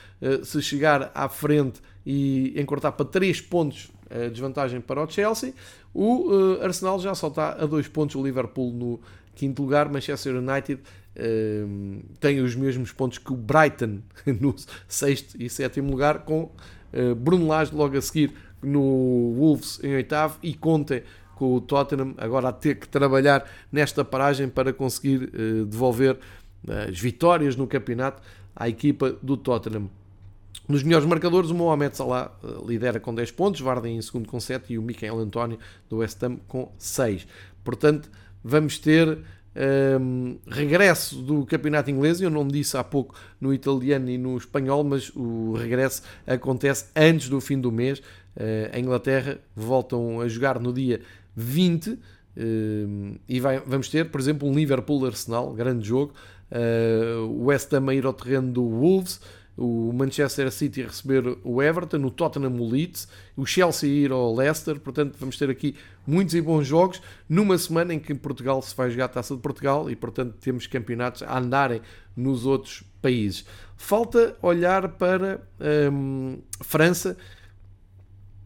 [0.45, 5.53] se chegar à frente e encurtar para 3 pontos a desvantagem para o Chelsea.
[5.93, 6.31] O
[6.63, 9.01] Arsenal já só está a 2 pontos, o Liverpool no
[9.35, 10.81] quinto lugar, Manchester United
[12.19, 14.01] tem os mesmos pontos que o Brighton
[14.41, 14.55] no
[14.89, 16.45] sexto e sétimo lugar, com
[16.93, 18.33] uh, Bruno Lage logo a seguir
[18.63, 21.03] no Wolves em oitavo e Conte
[21.35, 25.31] com o Tottenham agora a ter que trabalhar nesta paragem para conseguir
[25.67, 26.19] devolver
[26.69, 28.23] as vitórias no campeonato
[28.55, 29.89] à equipa do Tottenham.
[30.71, 34.39] Nos melhores marcadores, o Mohamed Salah eh, lidera com 10 pontos, Vardy em segundo com
[34.39, 35.59] 7 e o Michael António
[35.89, 37.27] do West Ham com 6.
[37.65, 38.09] Portanto,
[38.45, 39.19] vamos ter um,
[39.57, 42.21] ehm, regresso do campeonato inglês.
[42.21, 47.29] Eu não disse há pouco no italiano e no espanhol, mas o regresso acontece antes
[47.29, 48.01] do fim do mês.
[48.37, 51.01] Uh, a Inglaterra voltam a jogar no dia
[51.35, 51.99] 20 uh,
[52.37, 56.13] ehm, e vai, vamos ter, por exemplo, um Liverpool-Arsenal, grande jogo.
[56.51, 59.21] Uh, o West Ham a ir ao terreno do Wolves
[59.61, 63.07] o Manchester City a receber o Everton, o Tottenham o Leeds,
[63.37, 65.77] o Chelsea a ir ao Leicester, portanto vamos ter aqui
[66.07, 69.41] muitos e bons jogos numa semana em que Portugal se vai jogar a Taça de
[69.43, 71.83] Portugal e portanto temos campeonatos a andarem
[72.17, 73.45] nos outros países.
[73.77, 75.43] Falta olhar para
[75.93, 77.17] hum, França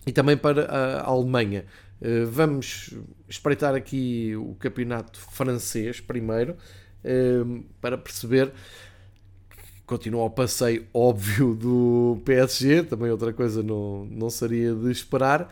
[0.07, 1.65] e também para a Alemanha.
[2.01, 2.95] Uh, vamos
[3.29, 6.57] espreitar aqui o campeonato francês primeiro,
[7.05, 8.53] uh, para perceber
[9.87, 15.49] continua o passeio óbvio do PSG, também outra coisa não, não seria de esperar,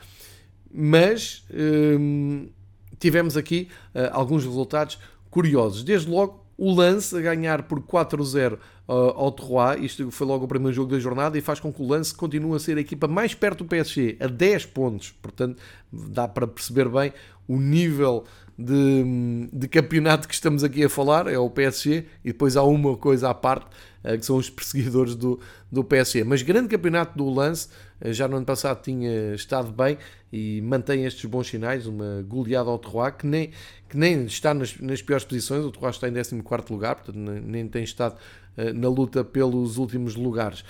[0.72, 2.48] mas hum,
[2.98, 4.98] tivemos aqui uh, alguns resultados
[5.30, 5.82] curiosos.
[5.84, 10.48] Desde logo, o Lance a ganhar por 4-0 uh, ao Troyes, isto foi logo o
[10.48, 13.06] primeiro jogo da jornada, e faz com que o Lance continue a ser a equipa
[13.06, 15.56] mais perto do PSG, a 10 pontos, portanto
[15.92, 17.12] dá para perceber bem
[17.46, 18.24] o nível
[18.58, 22.96] de, de campeonato que estamos aqui a falar, é o PSG, e depois há uma
[22.96, 23.66] coisa à parte,
[24.18, 25.38] que são os perseguidores do,
[25.70, 26.24] do PSG.
[26.24, 27.68] Mas grande campeonato do Lance,
[28.00, 29.96] eh, já no ano passado tinha estado bem
[30.32, 33.50] e mantém estes bons sinais, uma goleada ao Troyes, que nem,
[33.88, 37.68] que nem está nas, nas piores posições, o Troyes está em 14º lugar, portanto nem
[37.68, 38.16] tem estado
[38.56, 40.64] eh, na luta pelos últimos lugares.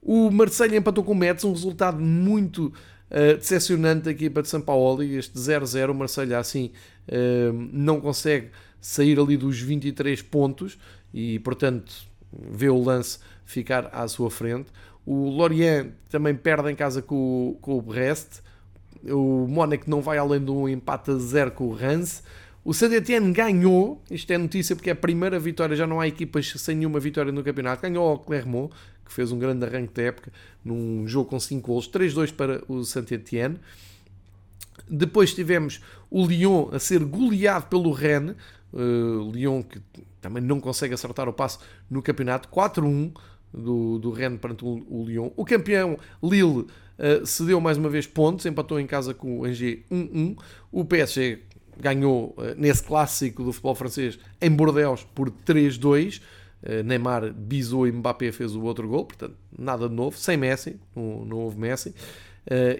[0.00, 2.72] O Marseille empatou com o Metz, um resultado muito
[3.38, 5.02] decepcionante da equipa de São Paulo.
[5.02, 6.72] Este 0-0, o Marseille assim
[7.70, 8.48] não consegue
[8.80, 10.76] sair ali dos 23 pontos
[11.14, 11.92] e, portanto,
[12.32, 14.66] vê o lance ficar à sua frente.
[15.04, 18.40] O Lorient também perde em casa com, com o Brest.
[19.04, 22.22] O Mónaco não vai além de um empate a zero com o Reims.
[22.64, 26.52] O Saint-Etienne ganhou, isto é notícia porque é a primeira vitória, já não há equipas
[26.56, 27.82] sem nenhuma vitória no campeonato.
[27.82, 28.72] Ganhou ao Clermont,
[29.04, 30.32] que fez um grande arranque da época,
[30.64, 33.58] num jogo com 5 gols, 3-2 para o Saint-Etienne.
[34.88, 38.36] Depois tivemos o Lyon a ser goleado pelo Rennes,
[38.72, 39.80] uh, Lyon que
[40.20, 41.58] também não consegue acertar o passo
[41.90, 43.12] no campeonato, 4-1
[43.52, 45.30] do, do Rennes perante o, o Lyon.
[45.36, 46.66] O campeão Lille
[46.98, 50.38] uh, cedeu mais uma vez pontos, empatou em casa com o Angers 1-1.
[50.70, 51.40] O PSG
[51.78, 56.22] ganhou uh, nesse clássico do futebol francês em Bordeaux por 3-2.
[56.62, 60.78] Uh, Neymar bisou e Mbappé fez o outro gol, portanto, nada de novo, sem Messi,
[60.94, 61.94] não, não houve Messi.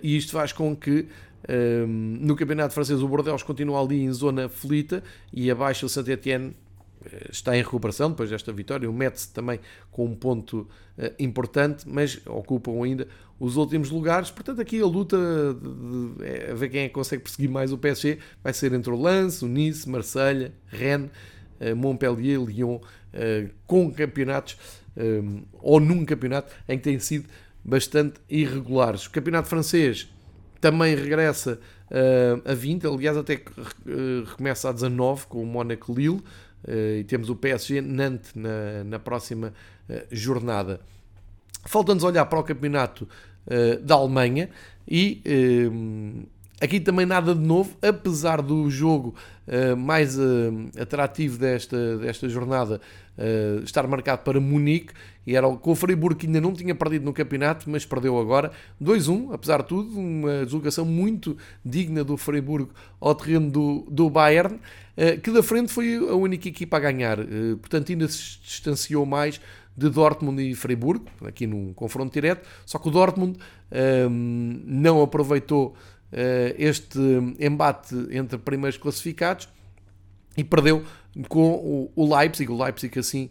[0.02, 1.06] E isto faz com que
[1.48, 6.54] no campeonato francês o Bordeaux continua ali em zona aflita e abaixo o Saint-Etienne
[7.04, 8.88] eh, está em recuperação depois desta vitória.
[8.88, 10.68] O Metz também com um ponto
[10.98, 14.30] uh, importante, mas ocupam ainda os últimos lugares.
[14.30, 15.16] Portanto, aqui a luta
[15.54, 18.72] de, de, é, a ver quem é que consegue perseguir mais o PSG vai ser
[18.72, 21.10] entre o Lens, o Nice, Marselha, Rennes,
[21.60, 24.56] uh, Montpellier, Lyon, uh, com campeonatos
[25.54, 27.26] ou num campeonato em que têm sido
[27.64, 29.06] bastante irregulares.
[29.06, 30.11] O campeonato francês
[30.62, 31.60] também regressa
[32.46, 33.42] a 20, aliás, até
[34.26, 36.22] recomeça a 19 com o Monaco Lille.
[36.66, 39.52] Uh, e temos o PSG Nantes na, na próxima
[39.88, 40.80] uh, jornada.
[41.66, 43.08] Falta-nos olhar para o campeonato
[43.46, 44.48] uh, da Alemanha
[44.86, 45.20] e
[46.62, 49.14] aqui também nada de novo, apesar do jogo
[49.76, 50.16] mais
[50.80, 52.80] atrativo desta, desta jornada
[53.64, 54.92] estar marcado para Munique
[55.26, 58.52] e era com o Freiburg que ainda não tinha perdido no campeonato, mas perdeu agora
[58.80, 64.58] 2-1, apesar de tudo, uma deslocação muito digna do Freiburg ao terreno do, do Bayern.
[65.22, 67.18] Que da frente foi a única equipa a ganhar.
[67.60, 69.40] Portanto, ainda se distanciou mais
[69.76, 73.38] de Dortmund e Freiburg, aqui num confronto direto, só que o Dortmund
[74.66, 75.74] não aproveitou
[76.58, 76.98] este
[77.40, 79.48] embate entre primeiros classificados
[80.36, 80.84] e perdeu
[81.28, 82.50] com o Leipzig.
[82.52, 83.30] O Leipzig assim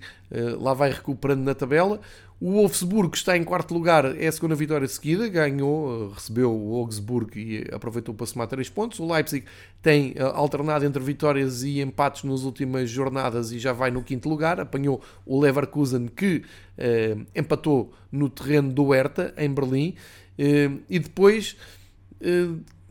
[0.59, 2.01] lá vai recuperando na tabela.
[2.41, 6.75] O Wolfsburg está em quarto lugar, é a segunda vitória seguida, ganhou, eh, recebeu o
[6.75, 8.97] Augsburg e aproveitou para somar 3 pontos.
[8.97, 9.45] O Leipzig
[9.79, 14.27] tem eh, alternado entre vitórias e empates nas últimas jornadas e já vai no quinto
[14.27, 14.59] lugar.
[14.59, 16.43] Apanhou o Leverkusen que
[16.79, 19.93] eh, empatou no terreno do Hertha, em Berlim.
[20.35, 21.80] Eh, e depois eh,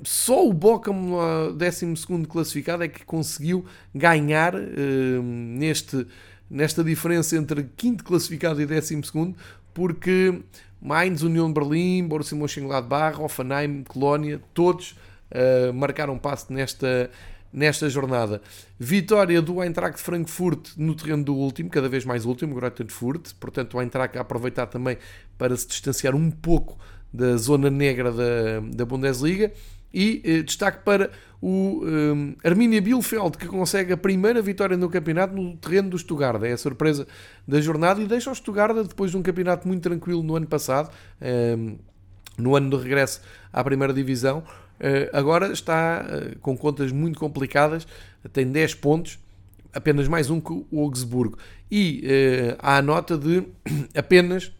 [0.02, 1.16] só o Bochum,
[1.56, 3.64] 12 classificado, é que conseguiu
[3.94, 6.06] ganhar eh, neste
[6.50, 9.36] nesta diferença entre quinto classificado e décimo segundo,
[9.72, 10.42] porque
[10.82, 14.96] Mainz, União de Berlim, Borussia Mönchengladbach, Hoffenheim, Colónia, todos
[15.30, 17.08] uh, marcaram passo nesta,
[17.52, 18.42] nesta jornada.
[18.78, 22.86] Vitória do Eintracht Frankfurt no terreno do último, cada vez mais último, Greuther.
[23.38, 24.98] Portanto, o Eintracht a aproveitar também
[25.38, 26.78] para se distanciar um pouco
[27.12, 29.52] da zona negra da, da Bundesliga.
[29.92, 31.10] E eh, destaque para
[31.42, 35.98] o um, eh, Arminia Bielefeld, que consegue a primeira vitória no campeonato no terreno do
[35.98, 36.40] Stuttgart.
[36.44, 37.06] É a surpresa
[37.46, 40.90] da jornada e deixa o Stuttgart, depois de um campeonato muito tranquilo no ano passado,
[41.20, 41.76] um,
[42.38, 43.20] no ano de regresso
[43.52, 46.06] à primeira divisão, uh, agora está
[46.40, 47.86] com contas muito complicadas,
[48.32, 49.18] tem 10 pontos,
[49.72, 51.36] apenas mais um que o Augsburgo.
[51.70, 52.04] E
[52.58, 53.42] há a nota de
[53.94, 54.52] apenas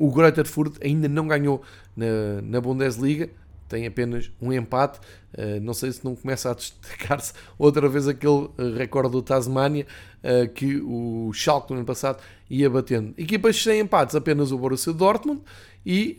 [0.00, 1.60] O Greuther Furt ainda não ganhou
[1.94, 3.28] na, na Bundesliga,
[3.68, 4.98] tem apenas um empate.
[5.34, 9.86] Uh, não sei se não começa a destacar-se outra vez aquele uh, recorde do Tasmania
[10.24, 13.12] uh, que o Schalke no ano passado ia batendo.
[13.18, 15.42] Equipas sem empates, apenas o Borussia Dortmund
[15.84, 16.16] e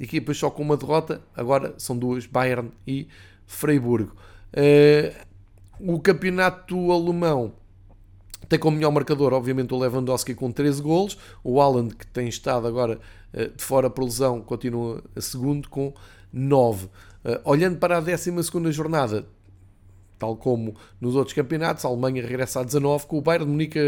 [0.00, 3.08] equipas só com uma derrota, agora são duas, Bayern e
[3.46, 4.14] Freiburgo.
[5.80, 7.54] o campeonato alemão
[8.52, 11.16] tem como melhor marcador, obviamente, o Lewandowski com 13 golos.
[11.42, 13.00] O Haaland, que tem estado agora
[13.32, 15.94] de fora por lesão, continua a segundo com
[16.30, 16.84] 9.
[16.84, 16.90] Uh,
[17.24, 18.30] eh, olhando para a 12
[18.70, 19.24] jornada,
[20.18, 23.78] tal como nos outros campeonatos, a Alemanha regressa a 19, com o Bayern de Munique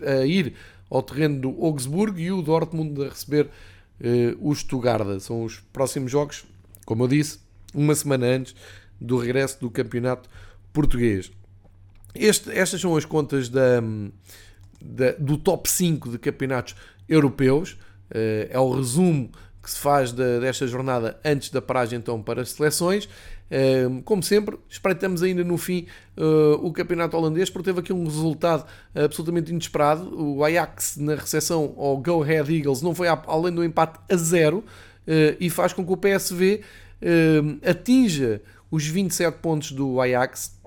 [0.00, 0.54] a, ir
[0.88, 5.18] ao terreno do Augsburgo e o Dortmund a receber uh, o Stuttgart.
[5.18, 6.44] São os próximos jogos,
[6.86, 7.40] como eu disse,
[7.74, 8.54] uma semana antes
[9.00, 10.30] do regresso do campeonato
[10.72, 11.32] português.
[12.14, 13.80] Este, estas são as contas da,
[14.80, 16.74] da, do top 5 de campeonatos
[17.08, 17.72] europeus.
[18.10, 19.30] Uh, é o resumo
[19.62, 23.06] que se faz de, desta jornada antes da paragem então para as seleções.
[23.06, 25.86] Uh, como sempre, espreitamos ainda no fim
[26.16, 30.14] uh, o campeonato holandês, porque teve aqui um resultado absolutamente inesperado.
[30.20, 34.64] O Ajax, na recepção ao Go Ahead Eagles, não foi além do empate a zero
[35.40, 36.62] e faz com que o PSV
[37.68, 38.40] atinja
[38.70, 40.61] os 27 pontos do Ajax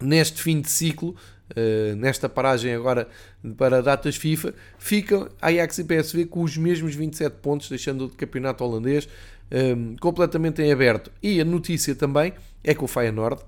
[0.00, 1.14] neste fim de ciclo,
[1.50, 3.08] Uh, nesta paragem agora
[3.56, 8.62] para datas FIFA, ficam Ajax e PSV com os mesmos 27 pontos, deixando o campeonato
[8.62, 9.08] holandês
[9.50, 11.10] um, ehm, completamente em aberto.
[11.20, 12.32] E a notícia também
[12.62, 13.42] é que o Feyenoord,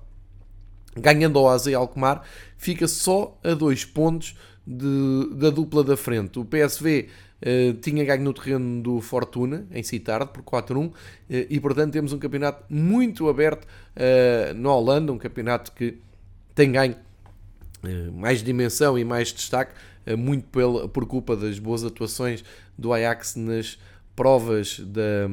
[0.97, 2.23] ganhando ao AZ Alkmaar,
[2.57, 4.35] fica só a dois pontos
[4.65, 6.39] de, da dupla da frente.
[6.39, 10.93] O PSV uh, eh, tinha ganho no terreno do Fortuna, em Citarde, por 4-1, uh,
[11.29, 15.97] eh, e portanto temos um campeonato muito aberto uh, na Holanda, um campeonato que
[16.55, 16.95] tem ganho
[17.83, 19.73] eh, mais dimensão e mais destaque,
[20.05, 22.43] eh, muito pela, por culpa das boas atuações
[22.77, 23.77] do Ajax nas
[24.15, 25.29] provas da,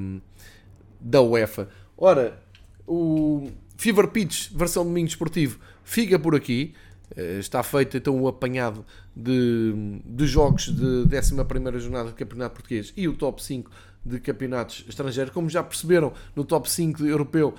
[1.01, 1.69] da UEFA.
[1.97, 2.43] Ora,
[2.87, 6.75] o Fever Pitch, versão domingo esportivo, fica por aqui.
[7.17, 11.37] Eh, está feito então o apanhado de, de jogos de 11
[11.79, 13.71] jornada do Campeonato Português e o top 5
[14.05, 15.33] de campeonatos estrangeiros.
[15.33, 17.55] Como já perceberam, no top 5 europeu,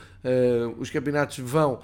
[0.79, 1.81] os campeonatos vão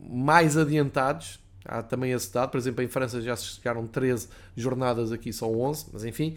[0.00, 2.50] mais adiantados, há também esse dado.
[2.50, 6.36] Por exemplo, em França já se chegaram 13 jornadas, aqui são 11, mas enfim,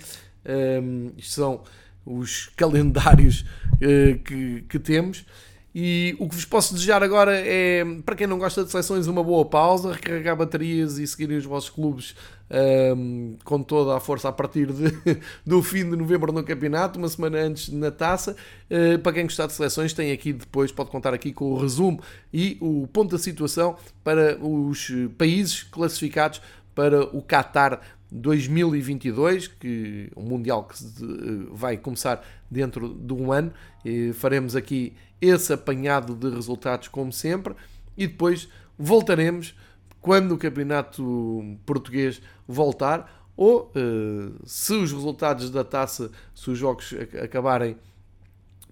[0.84, 1.64] um, isto são
[2.06, 3.45] os calendários
[3.76, 5.26] uh, que, que temos.
[5.74, 9.24] E o que vos posso desejar agora é, para quem não gosta de seleções, uma
[9.24, 12.15] boa pausa, recarregar baterias e seguirem os vossos clubes
[12.97, 14.91] um, com toda a força a partir de,
[15.45, 18.36] do fim de novembro no campeonato, uma semana antes na taça.
[18.70, 22.01] Uh, para quem gostar de seleções, tem aqui depois, pode contar aqui com o resumo
[22.34, 26.41] e o ponto da situação para os países classificados
[26.74, 27.80] para o Qatar
[28.11, 30.76] 2022, que o Mundial que
[31.51, 33.51] vai começar dentro de um ano.
[33.86, 37.55] E faremos aqui esse apanhado de resultados, como sempre,
[37.97, 38.47] e depois
[38.78, 39.55] voltaremos
[40.01, 46.93] quando o campeonato português voltar, ou uh, se os resultados da taça, se os jogos
[47.24, 47.78] acabarem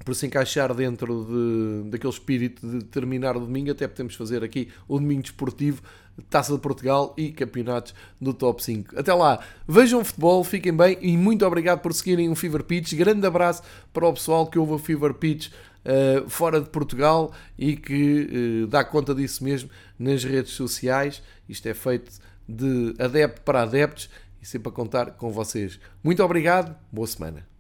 [0.05, 4.69] por se encaixar dentro de, daquele espírito de terminar o domingo, até podemos fazer aqui
[4.87, 5.81] o domingo desportivo,
[6.31, 8.99] Taça de Portugal e campeonatos do top 5.
[8.99, 12.93] Até lá, vejam futebol, fiquem bem e muito obrigado por seguirem o Fever Pitch.
[12.95, 13.61] Grande abraço
[13.93, 15.51] para o pessoal que ouve o Fever Pitch
[15.86, 21.21] uh, fora de Portugal e que uh, dá conta disso mesmo nas redes sociais.
[21.47, 22.11] Isto é feito
[22.47, 24.09] de adepto para adeptos
[24.41, 25.80] e sempre a contar com vocês.
[26.03, 27.56] Muito obrigado, boa semana.